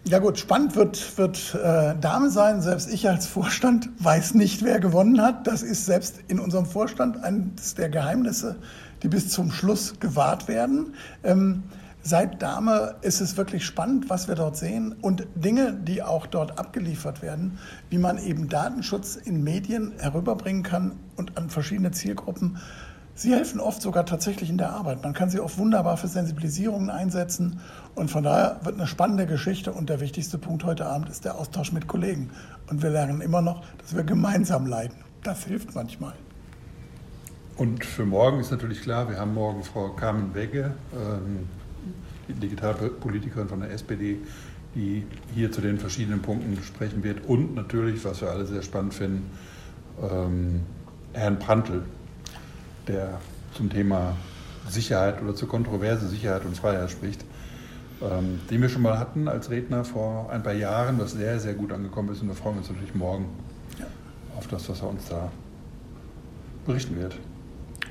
Ja 0.06 0.18
gut, 0.18 0.38
spannend 0.38 0.76
wird, 0.76 1.16
wird 1.16 1.54
äh, 1.54 1.94
Dame 1.98 2.28
sein. 2.28 2.60
Selbst 2.60 2.92
ich 2.92 3.08
als 3.08 3.26
Vorstand 3.26 3.88
weiß 4.00 4.34
nicht, 4.34 4.62
wer 4.62 4.78
gewonnen 4.78 5.22
hat. 5.22 5.46
Das 5.46 5.62
ist 5.62 5.86
selbst 5.86 6.20
in 6.28 6.38
unserem 6.38 6.66
Vorstand 6.66 7.24
eines 7.24 7.74
der 7.74 7.88
Geheimnisse, 7.88 8.56
die 9.02 9.08
bis 9.08 9.30
zum 9.30 9.50
Schluss 9.50 9.98
gewahrt 10.00 10.46
werden. 10.46 10.92
Ähm, 11.22 11.62
seit 12.02 12.42
Dame 12.42 12.96
ist 13.00 13.22
es 13.22 13.38
wirklich 13.38 13.64
spannend, 13.64 14.10
was 14.10 14.28
wir 14.28 14.34
dort 14.34 14.58
sehen 14.58 14.94
und 15.00 15.26
Dinge, 15.36 15.72
die 15.72 16.02
auch 16.02 16.26
dort 16.26 16.58
abgeliefert 16.58 17.22
werden, 17.22 17.58
wie 17.88 17.96
man 17.96 18.18
eben 18.18 18.50
Datenschutz 18.50 19.16
in 19.16 19.42
Medien 19.42 19.94
herüberbringen 19.98 20.62
kann 20.62 20.92
und 21.16 21.38
an 21.38 21.48
verschiedene 21.48 21.92
Zielgruppen 21.92 22.58
Sie 23.16 23.32
helfen 23.32 23.60
oft 23.60 23.80
sogar 23.80 24.06
tatsächlich 24.06 24.50
in 24.50 24.58
der 24.58 24.70
Arbeit. 24.70 25.04
Man 25.04 25.12
kann 25.12 25.30
sie 25.30 25.38
oft 25.38 25.56
wunderbar 25.56 25.96
für 25.96 26.08
Sensibilisierungen 26.08 26.90
einsetzen. 26.90 27.60
Und 27.94 28.10
von 28.10 28.24
daher 28.24 28.58
wird 28.64 28.74
eine 28.74 28.88
spannende 28.88 29.26
Geschichte. 29.26 29.72
Und 29.72 29.88
der 29.88 30.00
wichtigste 30.00 30.36
Punkt 30.36 30.64
heute 30.64 30.86
Abend 30.86 31.08
ist 31.08 31.24
der 31.24 31.38
Austausch 31.38 31.70
mit 31.70 31.86
Kollegen. 31.86 32.30
Und 32.68 32.82
wir 32.82 32.90
lernen 32.90 33.20
immer 33.20 33.40
noch, 33.40 33.62
dass 33.78 33.94
wir 33.94 34.02
gemeinsam 34.02 34.66
leiden. 34.66 34.96
Das 35.22 35.44
hilft 35.44 35.76
manchmal. 35.76 36.14
Und 37.56 37.84
für 37.84 38.04
morgen 38.04 38.40
ist 38.40 38.50
natürlich 38.50 38.82
klar, 38.82 39.08
wir 39.08 39.20
haben 39.20 39.32
morgen 39.32 39.62
Frau 39.62 39.90
Carmen 39.90 40.34
Wegge, 40.34 40.72
ähm, 40.92 41.48
die 42.26 42.34
Digitalpolitikerin 42.34 43.48
von 43.48 43.60
der 43.60 43.70
SPD, 43.70 44.18
die 44.74 45.06
hier 45.32 45.52
zu 45.52 45.60
den 45.60 45.78
verschiedenen 45.78 46.20
Punkten 46.20 46.60
sprechen 46.64 47.04
wird. 47.04 47.26
Und 47.26 47.54
natürlich, 47.54 48.04
was 48.04 48.22
wir 48.22 48.30
alle 48.30 48.44
sehr 48.44 48.62
spannend 48.62 48.94
finden, 48.94 49.30
ähm, 50.02 50.62
Herrn 51.12 51.38
Prantl, 51.38 51.84
der 52.88 53.20
zum 53.54 53.70
Thema 53.70 54.16
Sicherheit 54.68 55.22
oder 55.22 55.34
zur 55.34 55.48
Kontroverse 55.48 56.08
Sicherheit 56.08 56.44
und 56.44 56.56
Freiheit 56.56 56.90
spricht, 56.90 57.24
ähm, 58.02 58.40
den 58.50 58.62
wir 58.62 58.68
schon 58.68 58.82
mal 58.82 58.98
hatten 58.98 59.28
als 59.28 59.50
Redner 59.50 59.84
vor 59.84 60.30
ein 60.30 60.42
paar 60.42 60.54
Jahren, 60.54 60.98
was 60.98 61.12
sehr, 61.12 61.38
sehr 61.40 61.54
gut 61.54 61.72
angekommen 61.72 62.10
ist. 62.12 62.22
Und 62.22 62.28
da 62.28 62.34
freuen 62.34 62.56
wir 62.56 62.60
uns 62.60 62.70
natürlich 62.70 62.94
morgen 62.94 63.26
ja. 63.78 63.86
auf 64.36 64.46
das, 64.48 64.68
was 64.68 64.80
er 64.80 64.88
uns 64.88 65.08
da 65.08 65.30
berichten 66.66 66.96
wird. 66.96 67.16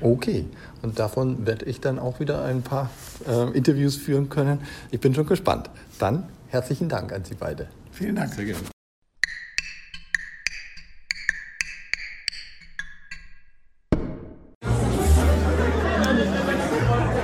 Okay, 0.00 0.46
und 0.82 0.98
davon 0.98 1.46
werde 1.46 1.66
ich 1.66 1.80
dann 1.80 1.98
auch 1.98 2.18
wieder 2.18 2.44
ein 2.44 2.62
paar 2.62 2.90
äh, 3.28 3.56
Interviews 3.56 3.96
führen 3.96 4.28
können. 4.28 4.60
Ich 4.90 5.00
bin 5.00 5.14
schon 5.14 5.26
gespannt. 5.26 5.70
Dann 5.98 6.24
herzlichen 6.48 6.88
Dank 6.88 7.12
an 7.12 7.24
Sie 7.24 7.34
beide. 7.34 7.68
Vielen 7.92 8.16
Dank. 8.16 8.34
Sehr 8.34 8.44
gerne. 8.44 8.73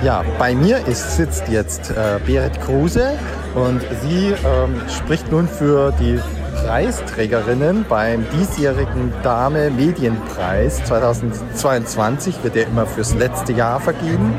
Ja, 0.03 0.23
bei 0.39 0.55
mir 0.55 0.79
ist, 0.87 1.17
sitzt 1.17 1.47
jetzt 1.47 1.91
äh, 1.91 2.19
Berit 2.25 2.59
Kruse 2.61 3.19
und 3.53 3.81
sie 4.01 4.29
ähm, 4.29 4.81
spricht 4.89 5.31
nun 5.31 5.47
für 5.47 5.93
die 5.99 6.19
Preisträgerinnen 6.65 7.85
beim 7.87 8.25
diesjährigen 8.31 9.13
Dame 9.21 9.69
Medienpreis 9.69 10.83
2022, 10.85 12.43
wird 12.43 12.55
ja 12.55 12.63
immer 12.63 12.87
fürs 12.87 13.13
letzte 13.13 13.53
Jahr 13.53 13.79
vergeben. 13.79 14.33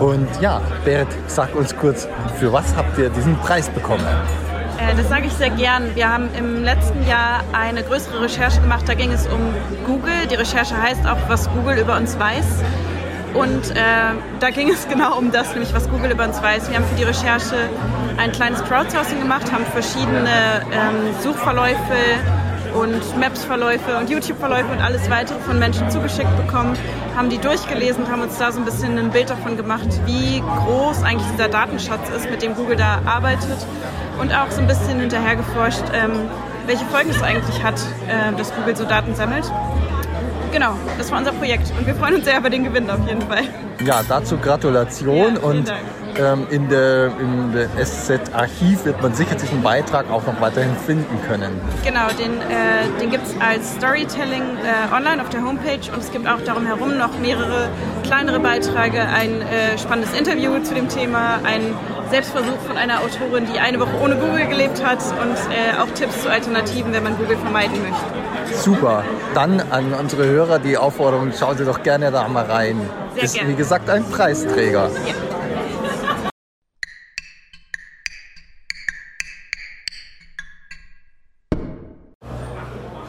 Und 0.00 0.28
ja, 0.42 0.60
Berit, 0.84 1.08
sag 1.28 1.54
uns 1.54 1.74
kurz, 1.74 2.06
für 2.38 2.52
was 2.52 2.76
habt 2.76 2.98
ihr 2.98 3.08
diesen 3.08 3.36
Preis 3.38 3.70
bekommen? 3.70 4.04
Äh, 4.78 4.94
das 4.96 5.08
sage 5.08 5.28
ich 5.28 5.32
sehr 5.32 5.50
gern. 5.50 5.94
Wir 5.94 6.12
haben 6.12 6.28
im 6.38 6.62
letzten 6.62 7.06
Jahr 7.06 7.42
eine 7.52 7.82
größere 7.82 8.20
Recherche 8.20 8.60
gemacht. 8.60 8.86
Da 8.86 8.92
ging 8.92 9.12
es 9.12 9.26
um 9.28 9.40
Google. 9.86 10.26
Die 10.30 10.34
Recherche 10.34 10.76
heißt 10.80 11.06
auch, 11.06 11.16
was 11.28 11.48
Google 11.50 11.78
über 11.78 11.96
uns 11.96 12.18
weiß. 12.18 12.44
Und 13.36 13.70
äh, 13.72 13.74
da 14.40 14.50
ging 14.50 14.70
es 14.70 14.88
genau 14.88 15.18
um 15.18 15.30
das, 15.30 15.50
nämlich 15.50 15.74
was 15.74 15.88
Google 15.90 16.10
über 16.10 16.24
uns 16.24 16.42
weiß. 16.42 16.70
Wir 16.70 16.76
haben 16.76 16.86
für 16.86 16.94
die 16.94 17.04
Recherche 17.04 17.56
ein 18.16 18.32
kleines 18.32 18.64
Crowdsourcing 18.64 19.18
gemacht, 19.20 19.52
haben 19.52 19.66
verschiedene 19.66 20.62
ähm, 20.72 21.14
Suchverläufe 21.22 21.76
und 22.74 23.18
Maps-Verläufe 23.18 23.96
und 23.98 24.08
YouTube-Verläufe 24.08 24.70
und 24.72 24.80
alles 24.80 25.08
weitere 25.10 25.38
von 25.40 25.58
Menschen 25.58 25.90
zugeschickt 25.90 26.34
bekommen, 26.36 26.76
haben 27.14 27.28
die 27.28 27.38
durchgelesen 27.38 28.04
und 28.04 28.10
haben 28.10 28.22
uns 28.22 28.38
da 28.38 28.52
so 28.52 28.58
ein 28.58 28.64
bisschen 28.64 28.98
ein 28.98 29.10
Bild 29.10 29.30
davon 29.30 29.56
gemacht, 29.56 29.88
wie 30.06 30.40
groß 30.40 31.02
eigentlich 31.02 31.30
dieser 31.32 31.48
Datenschatz 31.48 32.08
ist, 32.16 32.30
mit 32.30 32.42
dem 32.42 32.54
Google 32.54 32.76
da 32.76 33.00
arbeitet 33.04 33.56
und 34.20 34.32
auch 34.32 34.50
so 34.50 34.60
ein 34.60 34.66
bisschen 34.66 35.00
hinterher 35.00 35.36
geforscht, 35.36 35.84
ähm, 35.92 36.12
welche 36.66 36.84
Folgen 36.86 37.10
es 37.10 37.22
eigentlich 37.22 37.62
hat, 37.62 37.80
äh, 38.08 38.36
dass 38.36 38.54
Google 38.54 38.76
so 38.76 38.84
Daten 38.84 39.14
sammelt. 39.14 39.50
Genau, 40.52 40.74
das 40.98 41.10
war 41.10 41.18
unser 41.18 41.32
Projekt. 41.32 41.72
Und 41.78 41.86
wir 41.86 41.94
freuen 41.94 42.14
uns 42.14 42.24
sehr 42.24 42.38
über 42.38 42.50
den 42.50 42.64
Gewinn 42.64 42.88
auf 42.90 43.06
jeden 43.06 43.22
Fall. 43.22 43.44
Ja, 43.84 44.02
dazu 44.08 44.38
Gratulation. 44.38 45.34
Ja, 45.34 45.40
und 45.42 45.72
ähm, 46.18 46.46
in 46.50 46.68
der, 46.68 47.10
im 47.20 47.52
SZ-Archiv 47.76 48.84
wird 48.84 49.02
man 49.02 49.14
sicher 49.14 49.34
diesen 49.34 49.62
Beitrag 49.62 50.10
auch 50.10 50.24
noch 50.26 50.40
weiterhin 50.40 50.74
finden 50.76 51.18
können. 51.28 51.60
Genau, 51.84 52.08
den, 52.18 52.40
äh, 52.40 53.00
den 53.00 53.10
gibt 53.10 53.26
es 53.26 53.34
als 53.40 53.74
Storytelling 53.74 54.42
äh, 54.42 54.94
online 54.94 55.20
auf 55.20 55.28
der 55.28 55.42
Homepage. 55.42 55.92
Und 55.92 55.98
es 55.98 56.10
gibt 56.10 56.26
auch 56.26 56.40
darum 56.44 56.64
herum 56.64 56.96
noch 56.96 57.18
mehrere 57.18 57.68
kleinere 58.04 58.40
Beiträge, 58.40 59.02
ein 59.02 59.42
äh, 59.42 59.76
spannendes 59.78 60.16
Interview 60.18 60.58
zu 60.60 60.74
dem 60.74 60.88
Thema, 60.88 61.40
ein 61.44 61.74
Selbstversuch 62.10 62.58
von 62.66 62.76
einer 62.76 63.00
Autorin, 63.00 63.46
die 63.52 63.58
eine 63.58 63.78
Woche 63.80 64.00
ohne 64.02 64.16
Google 64.16 64.46
gelebt 64.46 64.82
hat. 64.84 65.00
Und 65.20 65.36
äh, 65.52 65.78
auch 65.80 65.92
Tipps 65.94 66.22
zu 66.22 66.30
Alternativen, 66.30 66.92
wenn 66.92 67.02
man 67.02 67.16
Google 67.18 67.36
vermeiden 67.36 67.82
möchte. 67.82 68.25
Super. 68.54 69.04
Dann 69.34 69.60
an 69.60 69.92
unsere 69.92 70.26
Hörer 70.26 70.58
die 70.58 70.76
Aufforderung, 70.76 71.32
schauen 71.38 71.56
Sie 71.56 71.64
doch 71.64 71.82
gerne 71.82 72.10
da 72.10 72.26
mal 72.28 72.44
rein. 72.44 72.80
Sehr 73.14 73.24
ist, 73.24 73.34
gerne. 73.34 73.50
wie 73.50 73.54
gesagt, 73.54 73.88
ein 73.90 74.04
Preisträger. 74.04 74.90
Ja. 75.06 75.14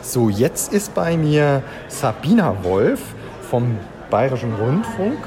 So, 0.01 0.29
jetzt 0.29 0.73
ist 0.73 0.95
bei 0.95 1.17
mir 1.17 1.61
Sabina 1.89 2.63
Wolf 2.63 3.01
vom 3.49 3.77
Bayerischen 4.09 4.53
Rundfunk 4.53 5.17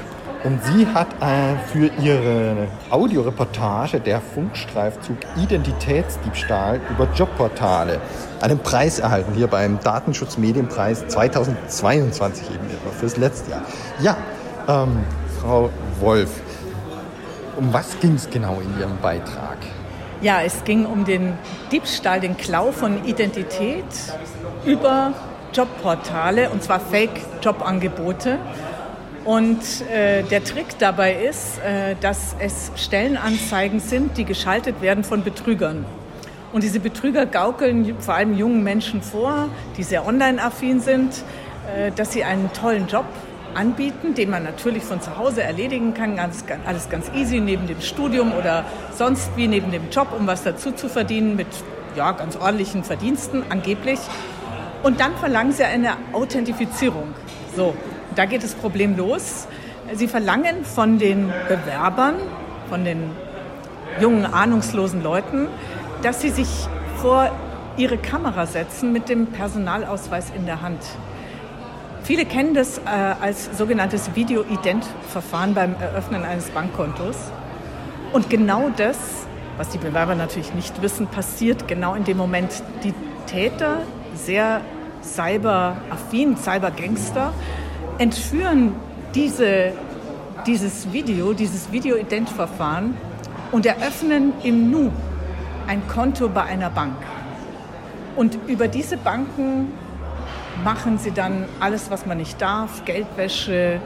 Und 0.43 0.59
sie 0.65 0.87
hat 0.87 1.07
äh, 1.21 1.55
für 1.71 1.91
ihre 2.01 2.67
Audioreportage 2.89 3.99
Der 3.99 4.19
Funkstreifzug 4.19 5.17
Identitätsdiebstahl 5.37 6.81
über 6.89 7.07
Jobportale 7.15 8.01
einen 8.41 8.59
Preis 8.59 8.99
erhalten, 8.99 9.33
hier 9.33 9.47
beim 9.47 9.79
Datenschutzmedienpreis 9.79 11.07
2022 11.07 12.49
eben 12.49 12.67
fürs 12.99 13.17
letzte 13.17 13.51
Jahr. 13.51 13.61
Ja, 14.01 14.17
ähm, 14.67 15.03
Frau 15.39 15.69
Wolf, 15.99 16.29
um 17.57 17.73
was 17.73 17.99
ging 17.99 18.15
es 18.15 18.29
genau 18.29 18.59
in 18.59 18.79
Ihrem 18.79 18.97
Beitrag? 19.01 19.57
Ja, 20.21 20.41
es 20.41 20.63
ging 20.63 20.85
um 20.85 21.03
den 21.03 21.33
Diebstahl, 21.71 22.19
den 22.19 22.37
Klau 22.37 22.71
von 22.71 23.05
Identität 23.05 23.85
über 24.65 25.13
Jobportale, 25.53 26.49
und 26.51 26.61
zwar 26.63 26.79
Fake-Jobangebote. 26.79 28.37
Und 29.25 29.59
äh, 29.91 30.23
der 30.23 30.43
Trick 30.43 30.77
dabei 30.79 31.13
ist, 31.13 31.59
äh, 31.59 31.95
dass 32.01 32.35
es 32.39 32.71
Stellenanzeigen 32.75 33.79
sind, 33.79 34.17
die 34.17 34.25
geschaltet 34.25 34.81
werden 34.81 35.03
von 35.03 35.23
Betrügern. 35.23 35.85
Und 36.53 36.63
diese 36.63 36.79
Betrüger 36.79 37.25
gaukeln 37.25 37.95
vor 37.99 38.15
allem 38.15 38.37
jungen 38.37 38.63
Menschen 38.63 39.01
vor, 39.01 39.49
die 39.77 39.83
sehr 39.83 40.05
online-affin 40.05 40.81
sind, 40.81 41.23
äh, 41.75 41.91
dass 41.91 42.11
sie 42.11 42.23
einen 42.23 42.51
tollen 42.53 42.87
Job 42.87 43.05
anbieten, 43.53 44.15
den 44.15 44.29
man 44.29 44.43
natürlich 44.43 44.83
von 44.83 45.01
zu 45.01 45.17
Hause 45.17 45.43
erledigen 45.43 45.93
kann, 45.93 46.15
ganz, 46.15 46.43
alles 46.65 46.89
ganz 46.89 47.11
easy 47.15 47.39
neben 47.39 47.67
dem 47.67 47.81
Studium 47.81 48.33
oder 48.33 48.65
sonst 48.95 49.29
wie 49.35 49.47
neben 49.47 49.71
dem 49.71 49.89
Job, 49.89 50.07
um 50.17 50.27
was 50.27 50.43
dazu 50.43 50.71
zu 50.71 50.89
verdienen 50.89 51.35
mit 51.35 51.47
ja, 51.95 52.11
ganz 52.13 52.35
ordentlichen 52.37 52.83
Verdiensten 52.83 53.43
angeblich. 53.49 53.99
Und 54.83 54.99
dann 54.99 55.15
verlangen 55.17 55.51
sie 55.51 55.63
eine 55.63 55.91
Authentifizierung. 56.13 57.13
So, 57.55 57.75
da 58.15 58.25
geht 58.25 58.43
das 58.43 58.55
Problem 58.55 58.97
los. 58.97 59.47
Sie 59.93 60.07
verlangen 60.07 60.63
von 60.63 60.97
den 60.97 61.31
Bewerbern, 61.47 62.15
von 62.69 62.85
den 62.85 63.11
jungen, 63.99 64.25
ahnungslosen 64.25 65.03
Leuten, 65.03 65.47
dass 66.01 66.21
sie 66.21 66.29
sich 66.29 66.49
vor 66.97 67.31
ihre 67.77 67.97
Kamera 67.97 68.45
setzen 68.45 68.91
mit 68.91 69.09
dem 69.09 69.27
Personalausweis 69.27 70.31
in 70.35 70.45
der 70.45 70.61
Hand. 70.61 70.79
Viele 72.03 72.25
kennen 72.25 72.53
das 72.53 72.79
äh, 72.79 72.81
als 72.89 73.57
sogenanntes 73.57 74.15
Video-Ident-Verfahren 74.15 75.53
beim 75.53 75.75
Eröffnen 75.79 76.23
eines 76.23 76.49
Bankkontos. 76.49 77.15
Und 78.11 78.29
genau 78.29 78.71
das, 78.75 78.97
was 79.57 79.69
die 79.69 79.77
Bewerber 79.77 80.15
natürlich 80.15 80.53
nicht 80.53 80.81
wissen, 80.81 81.07
passiert 81.07 81.67
genau 81.67 81.93
in 81.93 82.03
dem 82.03 82.17
Moment. 82.17 82.63
Die 82.83 82.93
Täter, 83.27 83.77
sehr 84.15 84.61
cyberaffin, 85.03 86.35
Cybergangster, 86.35 87.33
entführen 87.99 88.75
diese, 89.13 89.73
dieses 90.45 90.91
Video, 90.91 91.33
dieses 91.33 91.71
Video-Ident-Verfahren 91.71 92.97
und 93.51 93.65
eröffnen 93.65 94.33
im 94.43 94.71
Nu 94.71 94.91
ein 95.71 95.87
Konto 95.87 96.27
bei 96.27 96.43
einer 96.43 96.69
Bank. 96.69 96.97
Und 98.17 98.37
über 98.47 98.67
diese 98.67 98.97
Banken 98.97 99.71
machen 100.65 100.97
sie 100.97 101.11
dann 101.11 101.45
alles, 101.61 101.89
was 101.89 102.05
man 102.05 102.17
nicht 102.17 102.41
darf, 102.41 102.83
Geldwäsche, 102.83 103.79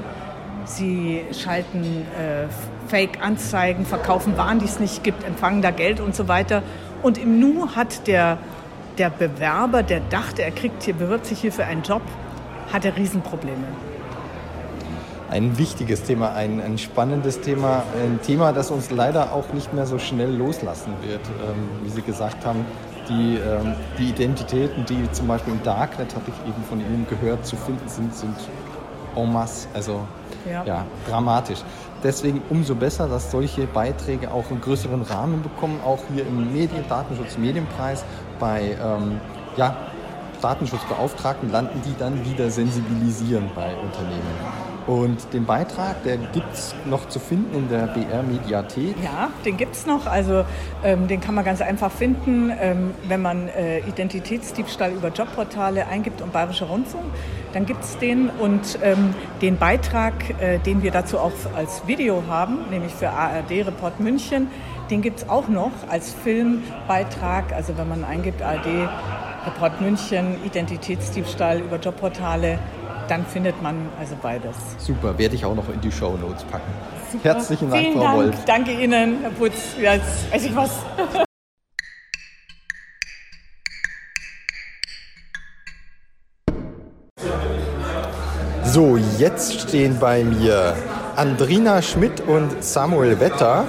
sie 0.65 1.21
schalten 1.31 1.83
äh, 1.83 2.47
Fake-Anzeigen, 2.87 3.85
verkaufen 3.85 4.35
Waren, 4.35 4.57
die 4.57 4.65
es 4.65 4.79
nicht 4.79 5.03
gibt, 5.03 5.23
empfangen 5.23 5.61
da 5.61 5.69
Geld 5.69 5.99
und 5.99 6.15
so 6.15 6.27
weiter. 6.27 6.63
Und 7.03 7.19
im 7.19 7.39
Nu 7.39 7.75
hat 7.75 8.07
der, 8.07 8.39
der 8.97 9.11
Bewerber, 9.11 9.83
der 9.83 9.99
dachte, 10.09 10.41
er 10.41 10.49
kriegt 10.49 10.81
hier, 10.81 10.95
bewirbt 10.95 11.27
sich 11.27 11.39
hier 11.39 11.51
für 11.51 11.65
einen 11.65 11.83
Job, 11.83 12.01
hat 12.73 12.83
er 12.83 12.97
Riesenprobleme. 12.97 13.67
Ein 15.29 15.57
wichtiges 15.57 16.03
Thema, 16.03 16.33
ein, 16.33 16.61
ein 16.61 16.77
spannendes 16.77 17.41
Thema, 17.41 17.83
ein 18.01 18.19
Thema, 18.21 18.53
das 18.53 18.69
uns 18.69 18.91
leider 18.91 19.33
auch 19.33 19.53
nicht 19.53 19.73
mehr 19.73 19.85
so 19.85 19.97
schnell 19.97 20.31
loslassen 20.31 20.93
wird. 21.01 21.21
Ähm, 21.27 21.69
wie 21.83 21.89
Sie 21.89 22.01
gesagt 22.01 22.45
haben, 22.45 22.65
die, 23.09 23.37
ähm, 23.37 23.75
die 23.97 24.09
Identitäten, 24.09 24.85
die 24.85 25.11
zum 25.11 25.27
Beispiel 25.27 25.53
im 25.53 25.63
Darknet, 25.63 26.15
habe 26.15 26.25
ich 26.27 26.49
eben 26.49 26.63
von 26.63 26.79
Ihnen 26.79 27.07
gehört, 27.09 27.45
zu 27.45 27.55
finden 27.55 27.87
sind, 27.87 28.15
sind 28.15 28.35
en 29.15 29.31
masse, 29.31 29.67
also 29.73 30.01
ja. 30.49 30.63
ja. 30.63 30.85
dramatisch. 31.07 31.59
Deswegen 32.03 32.41
umso 32.49 32.75
besser, 32.75 33.07
dass 33.07 33.31
solche 33.31 33.65
Beiträge 33.65 34.31
auch 34.31 34.49
einen 34.51 34.61
größeren 34.61 35.01
Rahmen 35.01 35.41
bekommen, 35.41 35.79
auch 35.83 35.99
hier 36.13 36.27
im 36.27 36.53
Medien 36.53 36.83
Datenschutz 36.87 37.37
Medienpreis 37.37 38.03
bei 38.39 38.77
ähm, 38.83 39.19
ja, 39.57 39.75
Datenschutzbeauftragten 40.41 41.51
landen, 41.51 41.81
die 41.83 41.95
dann 41.97 42.23
wieder 42.25 42.49
sensibilisieren 42.51 43.49
bei 43.55 43.75
Unternehmen. 43.75 44.74
Und 44.87 45.33
den 45.33 45.45
Beitrag, 45.45 46.03
der 46.03 46.17
gibt 46.17 46.53
es 46.53 46.75
noch 46.85 47.07
zu 47.09 47.19
finden 47.19 47.55
in 47.55 47.69
der 47.69 47.87
BR-Mediathek. 47.87 48.95
Ja, 49.03 49.29
den 49.43 49.57
gibt 49.57 49.75
es 49.75 49.87
noch. 49.87 50.05
Also 50.05 50.45
ähm, 50.83 51.07
den 51.07 51.21
kann 51.21 51.33
man 51.33 51.43
ganz 51.43 51.61
einfach 51.61 51.91
finden, 51.91 52.51
ähm, 52.59 52.91
wenn 53.07 53.21
man 53.21 53.47
äh, 53.47 53.79
Identitätsdiebstahl 53.79 54.91
über 54.91 55.07
Jobportale 55.09 55.87
eingibt 55.87 56.21
und 56.21 56.31
Bayerischer 56.31 56.67
Rundfunk. 56.67 57.05
Dann 57.53 57.65
gibt 57.65 57.83
es 57.83 57.97
den 57.97 58.29
und 58.29 58.77
ähm, 58.83 59.15
den 59.41 59.57
Beitrag, 59.57 60.13
äh, 60.39 60.59
den 60.59 60.83
wir 60.83 60.91
dazu 60.91 61.17
auch 61.17 61.31
als 61.55 61.87
Video 61.87 62.23
haben, 62.27 62.69
nämlich 62.69 62.93
für 62.93 63.09
ARD 63.09 63.65
Report 63.65 63.99
München, 63.99 64.49
den 64.91 65.01
gibt 65.01 65.19
es 65.19 65.29
auch 65.29 65.47
noch 65.47 65.71
als 65.89 66.13
Filmbeitrag. 66.13 67.53
Also 67.53 67.75
wenn 67.77 67.89
man 67.89 68.03
eingibt 68.03 68.43
ARD 68.43 68.87
Report 69.47 69.81
München, 69.81 70.37
Identitätsdiebstahl 70.45 71.59
über 71.59 71.77
Jobportale, 71.77 72.59
dann 73.07 73.25
findet 73.25 73.61
man 73.61 73.89
also 73.99 74.15
beides. 74.21 74.55
Super, 74.77 75.17
werde 75.17 75.35
ich 75.35 75.45
auch 75.45 75.55
noch 75.55 75.69
in 75.69 75.81
die 75.81 75.91
Show 75.91 76.17
Notes 76.17 76.43
packen. 76.45 76.71
Super. 77.11 77.23
Herzlichen 77.23 77.69
Dank, 77.69 77.81
Vielen 77.81 77.95
Frau 77.95 78.03
Dank. 78.03 78.17
Wolf. 78.17 78.45
Danke 78.45 78.71
Ihnen, 78.71 79.21
Herr 79.21 79.31
Putz. 79.31 79.75
Jetzt 79.79 80.31
weiß 80.31 80.45
ich 80.45 80.55
was. 80.55 80.71
So, 88.75 88.97
jetzt 88.97 89.61
stehen 89.61 89.99
bei 90.01 90.25
mir 90.25 90.75
Andrina 91.15 91.81
Schmidt 91.81 92.19
und 92.19 92.61
Samuel 92.61 93.21
Wetter. 93.21 93.63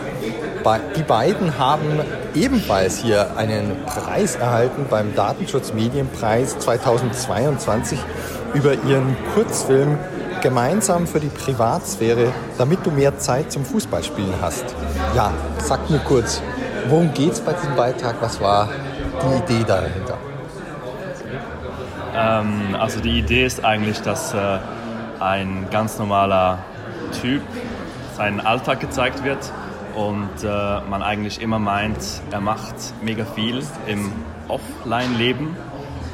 Die 0.97 1.05
beiden 1.05 1.59
haben 1.59 2.01
ebenfalls 2.35 2.99
hier 2.99 3.37
einen 3.37 3.85
Preis 3.87 4.35
erhalten 4.35 4.87
beim 4.91 5.15
Datenschutzmedienpreis 5.15 6.59
2022 6.59 8.01
über 8.57 8.73
ihren 8.73 9.15
Kurzfilm 9.35 9.99
Gemeinsam 10.41 11.07
für 11.07 11.21
die 11.21 11.29
Privatsphäre, 11.29 12.33
damit 12.57 12.85
du 12.87 12.91
mehr 12.91 13.19
Zeit 13.19 13.53
zum 13.53 13.65
Fußballspielen 13.65 14.35
hast. 14.41 14.65
Ja, 15.15 15.33
sag 15.59 15.91
mir 15.91 15.99
kurz, 15.99 16.43
worum 16.89 17.13
geht 17.13 17.33
es 17.33 17.41
bei 17.41 17.53
diesem 17.53 17.75
Beitrag? 17.75 18.17
Was 18.21 18.41
war 18.41 18.69
die 19.21 19.55
Idee 19.55 19.65
dahinter? 19.65 20.19
Ähm, 22.15 22.77
also 22.79 23.01
die 23.01 23.19
Idee 23.19 23.45
ist 23.45 23.65
eigentlich, 23.65 24.01
dass 24.01 24.33
äh, 24.35 24.59
ein 25.21 25.67
ganz 25.71 25.99
normaler 25.99 26.59
Typ 27.21 27.43
seinen 28.17 28.41
Alltag 28.41 28.81
gezeigt 28.81 29.25
wird 29.25 29.53
und 29.95 30.45
äh, 30.45 30.81
man 30.89 31.03
eigentlich 31.03 31.41
immer 31.43 31.59
meint, 31.59 31.99
er 32.31 32.41
macht 32.41 32.75
mega 33.03 33.25
viel 33.25 33.63
im 33.87 34.13
Offline-Leben 34.49 35.57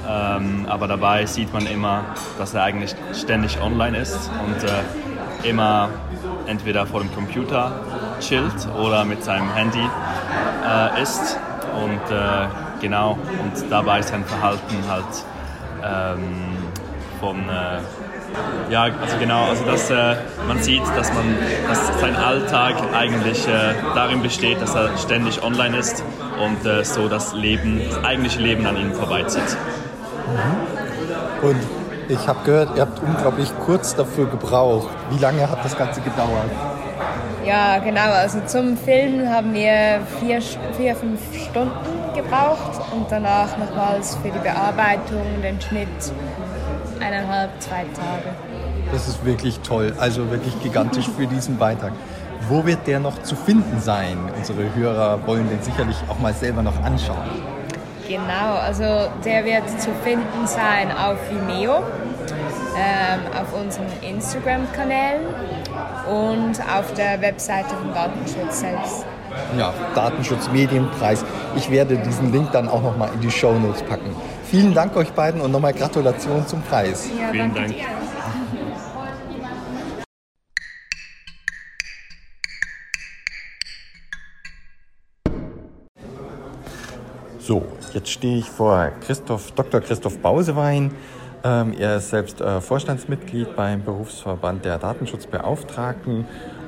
ähm, 0.09 0.67
aber 0.69 0.89
dabei 0.89 1.27
sieht 1.27 1.53
man 1.53 1.67
immer, 1.67 2.05
dass 2.39 2.55
er 2.55 2.65
eigentlich 2.65 2.95
ständig 3.15 3.61
online 3.61 3.99
ist 3.99 4.31
und 4.47 4.65
äh, 4.65 5.49
immer 5.49 5.91
entweder 6.47 6.87
vor 6.87 7.01
dem 7.01 7.15
Computer 7.15 7.73
chillt 8.21 8.69
oder 8.79 9.05
mit 9.05 9.23
seinem 9.25 9.53
Handy 9.55 9.85
äh, 10.67 11.03
ist. 11.03 11.39
Und 11.83 12.15
äh, 12.15 12.47
genau, 12.81 13.13
und 13.13 13.71
dabei 13.71 14.03
sein 14.03 14.25
Verhalten 14.25 14.77
halt 14.89 15.05
ähm, 15.83 16.57
von 17.21 17.49
äh, 17.49 17.81
ja, 18.71 18.85
also 18.85 19.19
genau, 19.19 19.45
also 19.45 19.65
dass 19.65 19.91
äh, 19.91 20.17
man 20.49 20.63
sieht, 20.63 20.83
dass 20.97 21.13
man, 21.13 21.37
dass 21.69 22.01
sein 22.01 22.17
Alltag 22.17 22.77
eigentlich 22.95 23.47
äh, 23.47 23.75
darin 23.95 24.23
besteht, 24.23 24.61
dass 24.63 24.75
er 24.75 24.97
ständig 24.97 25.43
online 25.43 25.77
ist 25.77 26.03
und 26.43 26.85
so 26.85 27.09
das 27.09 27.35
Leben, 27.35 27.81
das 27.89 28.03
eigentliche 28.03 28.41
Leben 28.41 28.67
an 28.67 28.77
ihm 28.77 28.95
vorbeizieht. 28.95 29.57
Mhm. 30.27 31.49
Und 31.49 31.61
ich 32.09 32.27
habe 32.27 32.39
gehört, 32.45 32.77
ihr 32.77 32.83
habt 32.83 33.01
unglaublich 33.03 33.53
kurz 33.65 33.95
dafür 33.95 34.27
gebraucht. 34.27 34.89
Wie 35.11 35.19
lange 35.19 35.49
hat 35.49 35.65
das 35.65 35.77
Ganze 35.77 36.01
gedauert? 36.01 36.51
Ja, 37.45 37.79
genau. 37.79 38.13
Also 38.13 38.41
zum 38.47 38.77
Filmen 38.77 39.29
haben 39.29 39.53
wir 39.53 40.01
vier, 40.21 40.41
vier 40.77 40.95
fünf 40.95 41.21
Stunden 41.37 42.15
gebraucht 42.15 42.81
und 42.93 43.07
danach 43.11 43.57
nochmals 43.59 44.17
für 44.17 44.31
die 44.31 44.39
Bearbeitung, 44.39 45.25
den 45.43 45.61
Schnitt 45.61 45.89
eineinhalb, 47.01 47.51
zwei 47.61 47.85
Tage. 47.95 48.35
Das 48.93 49.09
ist 49.09 49.25
wirklich 49.25 49.61
toll, 49.61 49.95
also 49.99 50.31
wirklich 50.31 50.61
gigantisch 50.63 51.09
für 51.09 51.27
diesen 51.27 51.57
Beitrag. 51.57 51.93
Wo 52.49 52.65
wird 52.67 52.87
der 52.87 53.01
noch 53.01 53.23
zu 53.23 53.35
finden 53.35 53.81
sein? 53.81 54.19
Unsere 54.37 54.75
Hörer 54.75 55.27
wollen 55.27 55.49
den 55.49 55.63
sicherlich 55.63 55.97
auch 56.09 56.19
mal 56.19 56.35
selber 56.35 56.63
noch 56.63 56.81
anschauen. 56.83 57.52
Genau, 58.13 58.57
also 58.63 58.85
der 59.25 59.43
wird 59.47 59.69
zu 59.81 59.89
finden 60.05 60.47
sein 60.47 60.93
auf 60.93 61.17
Vimeo, 61.31 61.77
ähm, 62.77 63.21
auf 63.41 63.59
unseren 63.59 63.87
Instagram-Kanälen 64.03 65.23
und 66.07 66.61
auf 66.71 66.93
der 66.93 67.23
Webseite 67.23 67.71
vom 67.75 67.95
Datenschutz 67.95 68.61
selbst. 68.61 69.07
Ja, 69.57 69.73
Datenschutzmedienpreis. 69.95 71.25
Ich 71.57 71.71
werde 71.71 71.97
diesen 71.97 72.33
Link 72.33 72.53
dann 72.53 72.69
auch 72.69 72.83
nochmal 72.83 73.09
in 73.15 73.21
die 73.23 73.31
Show 73.31 73.55
Notes 73.55 73.83
packen. 73.83 74.15
Vielen 74.45 74.75
Dank 74.75 74.95
euch 74.95 75.11
beiden 75.13 75.41
und 75.41 75.51
nochmal 75.51 75.73
Gratulation 75.73 76.47
zum 76.47 76.61
Preis. 76.61 77.09
Ja, 77.19 77.29
Vielen 77.31 77.55
danke 77.55 77.71
Dank. 77.71 77.75
dir. 77.79 78.12
So, 87.45 87.65
jetzt 87.93 88.09
stehe 88.09 88.39
ich 88.39 88.49
vor 88.49 88.93
Christoph, 89.05 89.51
Dr. 89.51 89.81
Christoph 89.81 90.19
Bausewein. 90.19 90.93
Ähm, 91.43 91.75
er 91.77 91.97
ist 91.97 92.11
selbst 92.11 92.41
äh, 92.41 92.61
Vorstandsmitglied 92.61 93.57
beim 93.57 93.83
Berufsverband 93.83 94.65
der 94.65 94.79
Datenschutzbeauftragten 94.79 96.25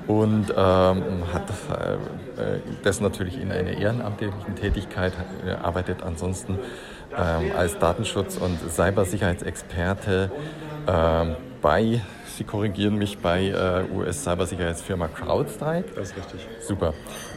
und 0.09 0.47
ähm, 0.51 1.05
hat 1.33 1.49
äh, 1.71 2.55
äh, 2.57 2.61
das 2.83 3.01
natürlich 3.01 3.41
in 3.41 3.53
einer 3.53 3.71
ehrenamtlichen 3.71 4.57
Tätigkeit, 4.57 5.13
äh, 5.47 5.53
arbeitet 5.53 6.03
ansonsten 6.03 6.59
ähm, 7.17 7.53
als 7.57 7.79
Datenschutz- 7.79 8.39
und 8.39 8.59
Cybersicherheitsexperte 8.69 10.33
ähm, 10.89 11.37
bei, 11.63 12.01
Sie 12.37 12.43
korrigieren 12.43 12.97
mich, 12.97 13.19
bei 13.19 13.47
äh, 13.47 13.85
US-Cybersicherheitsfirma 13.95 15.07
CrowdStrike. 15.07 15.93
Das 15.95 16.11
ist 16.11 16.17
richtig. 16.17 16.49
Super. 16.59 16.95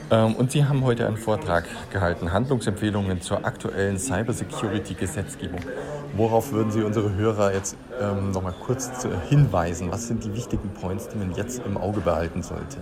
Ähm, 0.10 0.36
und 0.36 0.52
Sie 0.52 0.64
haben 0.64 0.84
heute 0.84 1.06
einen 1.06 1.18
Vortrag 1.18 1.66
gehalten, 1.92 2.32
Handlungsempfehlungen 2.32 3.22
zur 3.22 3.46
aktuellen 3.46 4.00
Cybersecurity-Gesetzgebung. 4.00 5.60
Worauf 6.16 6.52
würden 6.52 6.72
Sie 6.72 6.82
unsere 6.82 7.14
Hörer 7.16 7.54
jetzt 7.54 7.76
ähm, 8.00 8.32
noch 8.32 8.42
mal 8.42 8.54
kurz 8.54 9.06
hinweisen? 9.30 9.92
Was 9.92 10.08
sind 10.08 10.24
die 10.24 10.34
wichtigen 10.34 10.70
Points, 10.70 11.10
die 11.10 11.18
man 11.18 11.34
jetzt 11.34 11.62
im 11.66 11.78
Auge 11.78 12.00
behalten 12.00 12.42
sollte? 12.42 12.78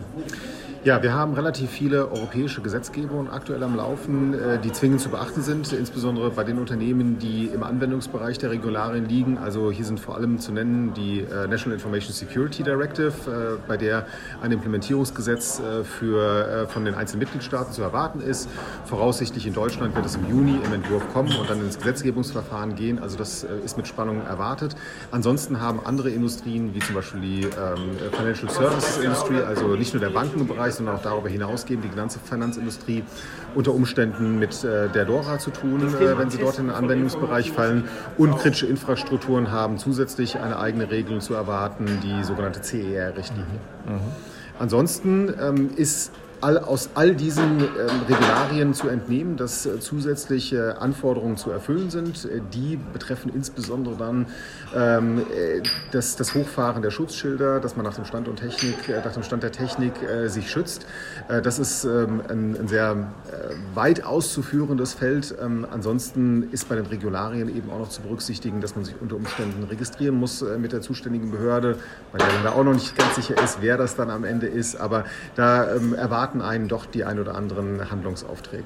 Ja, 0.85 1.01
wir 1.01 1.13
haben 1.13 1.33
relativ 1.33 1.71
viele 1.71 2.11
europäische 2.11 2.61
Gesetzgebungen 2.61 3.31
aktuell 3.31 3.63
am 3.63 3.75
Laufen, 3.75 4.35
äh, 4.35 4.59
die 4.59 4.71
zwingend 4.71 5.01
zu 5.01 5.09
beachten 5.09 5.41
sind, 5.41 5.73
insbesondere 5.73 6.29
bei 6.29 6.43
den 6.43 6.59
Unternehmen, 6.59 7.17
die 7.17 7.47
im 7.47 7.63
Anwendungsbereich 7.63 8.37
der 8.37 8.51
Regularien 8.51 9.09
liegen. 9.09 9.39
Also 9.39 9.71
hier 9.71 9.83
sind 9.83 9.99
vor 9.99 10.15
allem 10.15 10.37
zu 10.37 10.51
nennen 10.51 10.93
die 10.93 11.21
äh, 11.21 11.47
National 11.47 11.73
Information 11.73 12.13
Security 12.13 12.61
Directive, 12.61 13.13
äh, 13.25 13.67
bei 13.67 13.77
der 13.77 14.05
ein 14.43 14.51
Implementierungsgesetz 14.51 15.59
für, 15.97 16.67
von 16.69 16.85
den 16.85 16.93
einzelnen 16.93 17.21
Mitgliedstaaten 17.21 17.73
zu 17.73 17.81
erwarten 17.81 18.21
ist. 18.21 18.47
Voraussichtlich 18.85 19.47
in 19.47 19.53
Deutschland 19.53 19.95
wird 19.95 20.05
es 20.05 20.15
im 20.15 20.29
Juni 20.29 20.59
im 20.63 20.73
Entwurf 20.73 21.01
kommen 21.13 21.35
und 21.35 21.49
dann 21.49 21.61
ins 21.61 21.79
Gesetzgebungsverfahren 21.79 22.75
gehen. 22.75 22.99
Also 22.99 23.17
das 23.17 23.43
ist 23.43 23.77
mit 23.77 23.87
Spannung 23.87 24.21
erwartet. 24.27 24.75
Ansonsten 25.11 25.61
haben 25.61 25.79
andere 25.83 26.11
Industrien, 26.11 26.75
wie 26.75 26.79
zum 26.79 26.93
Beispiel 26.93 27.21
die 27.21 27.41
ähm, 27.41 27.97
Financial 28.11 28.51
Services 28.51 28.97
Industry, 28.97 29.37
also 29.37 29.75
nicht 29.75 29.93
nur 29.93 30.01
der 30.01 30.09
Bankenbereich, 30.09 30.74
sondern 30.75 30.95
auch 30.97 31.01
darüber 31.01 31.29
hinausgehend 31.29 31.83
die 31.83 31.89
ganze 31.89 32.19
Finanzindustrie 32.19 33.03
unter 33.55 33.73
Umständen 33.73 34.39
mit 34.39 34.63
äh, 34.63 34.89
der 34.89 35.05
DORA 35.05 35.39
zu 35.39 35.51
tun, 35.51 35.81
äh, 35.81 36.17
wenn 36.17 36.29
sie 36.29 36.37
dort 36.37 36.59
in 36.59 36.67
den 36.67 36.75
Anwendungsbereich 36.75 37.51
fallen. 37.51 37.87
Und 38.17 38.37
kritische 38.37 38.67
Infrastrukturen 38.67 39.51
haben 39.51 39.77
zusätzlich 39.77 40.39
eine 40.39 40.59
eigene 40.59 40.89
Regelung 40.91 41.21
zu 41.21 41.33
erwarten, 41.33 41.85
die 42.03 42.23
sogenannte 42.23 42.61
CER-Richtlinie. 42.61 43.59
Ansonsten 44.59 45.33
ähm, 45.39 45.69
ist 45.75 46.11
all, 46.45 46.59
aus 46.59 46.89
all 46.93 47.15
diesen 47.15 47.59
ähm, 47.59 47.67
Regularien 48.07 48.73
zu 48.73 48.87
entnehmen, 48.87 49.35
dass 49.35 49.65
äh, 49.65 49.79
zusätzliche 49.79 50.79
Anforderungen 50.79 51.37
zu 51.37 51.49
erfüllen 51.49 51.89
sind. 51.89 52.25
Äh, 52.25 52.41
die 52.53 52.77
betreffen 52.93 53.31
insbesondere 53.33 53.95
dann 53.95 54.27
ähm, 54.75 55.19
äh, 55.19 55.63
das, 55.91 56.15
das 56.15 56.35
Hochfahren 56.35 56.83
der 56.83 56.91
Schutzschilder, 56.91 57.59
dass 57.59 57.75
man 57.75 57.85
nach 57.85 57.95
dem 57.95 58.05
Stand 58.05 58.27
und 58.27 58.37
Technik, 58.37 58.87
äh, 58.87 59.01
nach 59.03 59.13
dem 59.13 59.23
Stand 59.23 59.41
der 59.41 59.51
Technik 59.51 59.93
äh, 60.03 60.27
sich 60.27 60.51
schützt. 60.51 60.85
Äh, 61.29 61.41
das 61.41 61.57
ist 61.57 61.83
ähm, 61.83 62.21
ein, 62.29 62.55
ein 62.59 62.67
sehr 62.67 62.91
äh, 62.91 63.55
weit 63.75 64.05
auszuführendes 64.05 64.93
Feld. 64.93 65.35
Ähm, 65.41 65.65
ansonsten 65.71 66.51
ist 66.51 66.69
bei 66.69 66.75
den 66.75 66.85
Regularien 66.85 67.49
eben 67.49 67.71
auch 67.71 67.79
noch 67.79 67.89
zu 67.89 68.01
berücksichtigen, 68.01 68.61
dass 68.61 68.75
man 68.75 68.85
sich 68.85 68.95
unter 69.01 69.15
Umständen 69.15 69.63
registrieren 69.63 70.15
muss 70.15 70.43
äh, 70.43 70.59
mit 70.59 70.73
der 70.73 70.81
zuständigen 70.81 71.31
Behörde, 71.31 71.77
bei 72.11 72.19
der 72.19 72.27
man 72.27 72.43
da 72.43 72.51
auch 72.51 72.63
noch 72.63 72.73
nicht 72.73 72.95
ganz 72.95 73.15
sicher 73.15 73.41
ist, 73.43 73.57
wer 73.61 73.77
das 73.77 73.95
dann 73.95 74.11
am 74.11 74.23
Ende 74.23 74.45
ist. 74.45 74.75
Aber 74.75 75.05
da 75.35 75.73
ähm, 75.75 75.95
erwarten 76.35 76.41
einen 76.41 76.67
doch 76.67 76.85
die 76.85 77.03
ein 77.03 77.19
oder 77.19 77.35
anderen 77.35 77.89
Handlungsaufträge. 77.89 78.63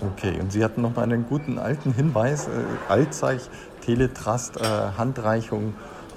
Okay, 0.00 0.38
und 0.40 0.52
Sie 0.52 0.62
hatten 0.62 0.82
noch 0.82 0.94
mal 0.94 1.02
einen 1.02 1.26
guten 1.26 1.58
alten 1.58 1.92
Hinweis, 1.92 2.48
äh, 2.48 2.50
Altzeich, 2.88 3.48
Teletrust, 3.84 4.56
äh, 4.58 4.64
Handreichung 4.98 5.74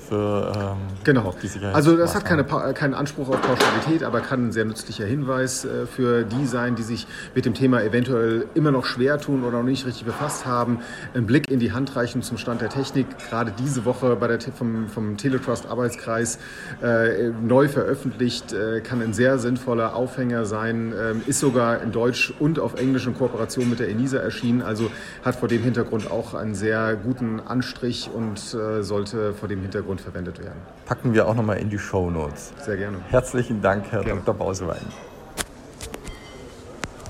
für 0.09 0.51
ähm, 0.55 0.77
Genau. 1.03 1.33
die 1.41 1.47
Sicherheit. 1.47 1.75
Also 1.75 1.95
das 1.95 2.15
hat 2.15 2.25
keine, 2.25 2.43
keinen 2.43 2.93
Anspruch 2.93 3.29
auf 3.29 3.41
Pauschalität, 3.41 4.03
aber 4.03 4.21
kann 4.21 4.47
ein 4.47 4.51
sehr 4.51 4.65
nützlicher 4.65 5.05
Hinweis 5.05 5.65
äh, 5.65 5.85
für 5.85 6.23
die 6.23 6.45
sein, 6.45 6.75
die 6.75 6.83
sich 6.83 7.07
mit 7.35 7.45
dem 7.45 7.53
Thema 7.53 7.81
eventuell 7.83 8.47
immer 8.55 8.71
noch 8.71 8.85
schwer 8.85 9.19
tun 9.19 9.43
oder 9.43 9.57
noch 9.57 9.63
nicht 9.63 9.85
richtig 9.85 10.05
befasst 10.05 10.45
haben. 10.45 10.79
Ein 11.13 11.25
Blick 11.25 11.49
in 11.49 11.59
die 11.59 11.71
Handreichung 11.71 12.21
zum 12.21 12.37
Stand 12.37 12.61
der 12.61 12.69
Technik, 12.69 13.07
gerade 13.29 13.53
diese 13.57 13.85
Woche 13.85 14.15
bei 14.15 14.27
der, 14.27 14.39
vom, 14.41 14.87
vom 14.89 15.17
Teletrust 15.17 15.67
Arbeitskreis 15.67 16.39
äh, 16.81 17.29
neu 17.29 17.67
veröffentlicht, 17.67 18.53
äh, 18.53 18.81
kann 18.81 19.01
ein 19.01 19.13
sehr 19.13 19.37
sinnvoller 19.37 19.95
Aufhänger 19.95 20.45
sein, 20.45 20.93
ähm, 20.99 21.21
ist 21.27 21.39
sogar 21.39 21.81
in 21.81 21.91
Deutsch 21.91 22.33
und 22.39 22.59
auf 22.59 22.79
Englisch 22.79 23.05
in 23.05 23.13
Kooperation 23.15 23.69
mit 23.69 23.79
der 23.79 23.89
ENISA 23.89 24.17
erschienen, 24.17 24.61
also 24.61 24.89
hat 25.23 25.35
vor 25.35 25.47
dem 25.47 25.61
Hintergrund 25.61 26.09
auch 26.09 26.33
einen 26.33 26.55
sehr 26.55 26.95
guten 26.95 27.39
Anstrich 27.39 28.09
und 28.13 28.39
äh, 28.53 28.81
sollte 28.81 29.33
vor 29.33 29.47
dem 29.47 29.61
Hintergrund 29.61 29.98
verwendet 29.99 30.39
werden. 30.39 30.61
Packen 30.85 31.13
wir 31.13 31.27
auch 31.27 31.35
noch 31.35 31.43
mal 31.43 31.57
in 31.57 31.69
die 31.69 31.79
Show 31.79 32.09
Notes. 32.09 32.53
Sehr 32.63 32.77
gerne. 32.77 32.99
Herzlichen 33.09 33.61
Dank, 33.61 33.91
Herr 33.91 34.03
Dr. 34.03 34.33
Bausewein. 34.33 34.85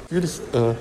Natürlich, 0.01 0.39
äh, 0.53 0.73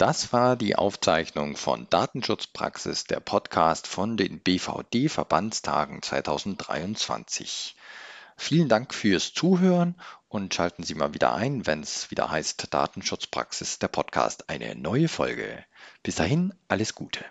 Das 0.00 0.32
war 0.32 0.56
die 0.56 0.76
Aufzeichnung 0.76 1.56
von 1.56 1.86
Datenschutzpraxis, 1.90 3.04
der 3.04 3.20
Podcast 3.20 3.86
von 3.86 4.16
den 4.16 4.40
BVD-Verbandstagen 4.40 6.00
2023. 6.00 7.76
Vielen 8.38 8.70
Dank 8.70 8.94
fürs 8.94 9.34
Zuhören 9.34 10.00
und 10.30 10.54
schalten 10.54 10.84
Sie 10.84 10.94
mal 10.94 11.12
wieder 11.12 11.34
ein, 11.34 11.66
wenn 11.66 11.82
es 11.82 12.10
wieder 12.10 12.30
heißt 12.30 12.72
Datenschutzpraxis, 12.72 13.80
der 13.80 13.88
Podcast, 13.88 14.48
eine 14.48 14.76
neue 14.76 15.08
Folge. 15.08 15.64
Bis 16.04 16.14
dahin, 16.14 16.54
alles 16.68 16.94
Gute. 16.94 17.24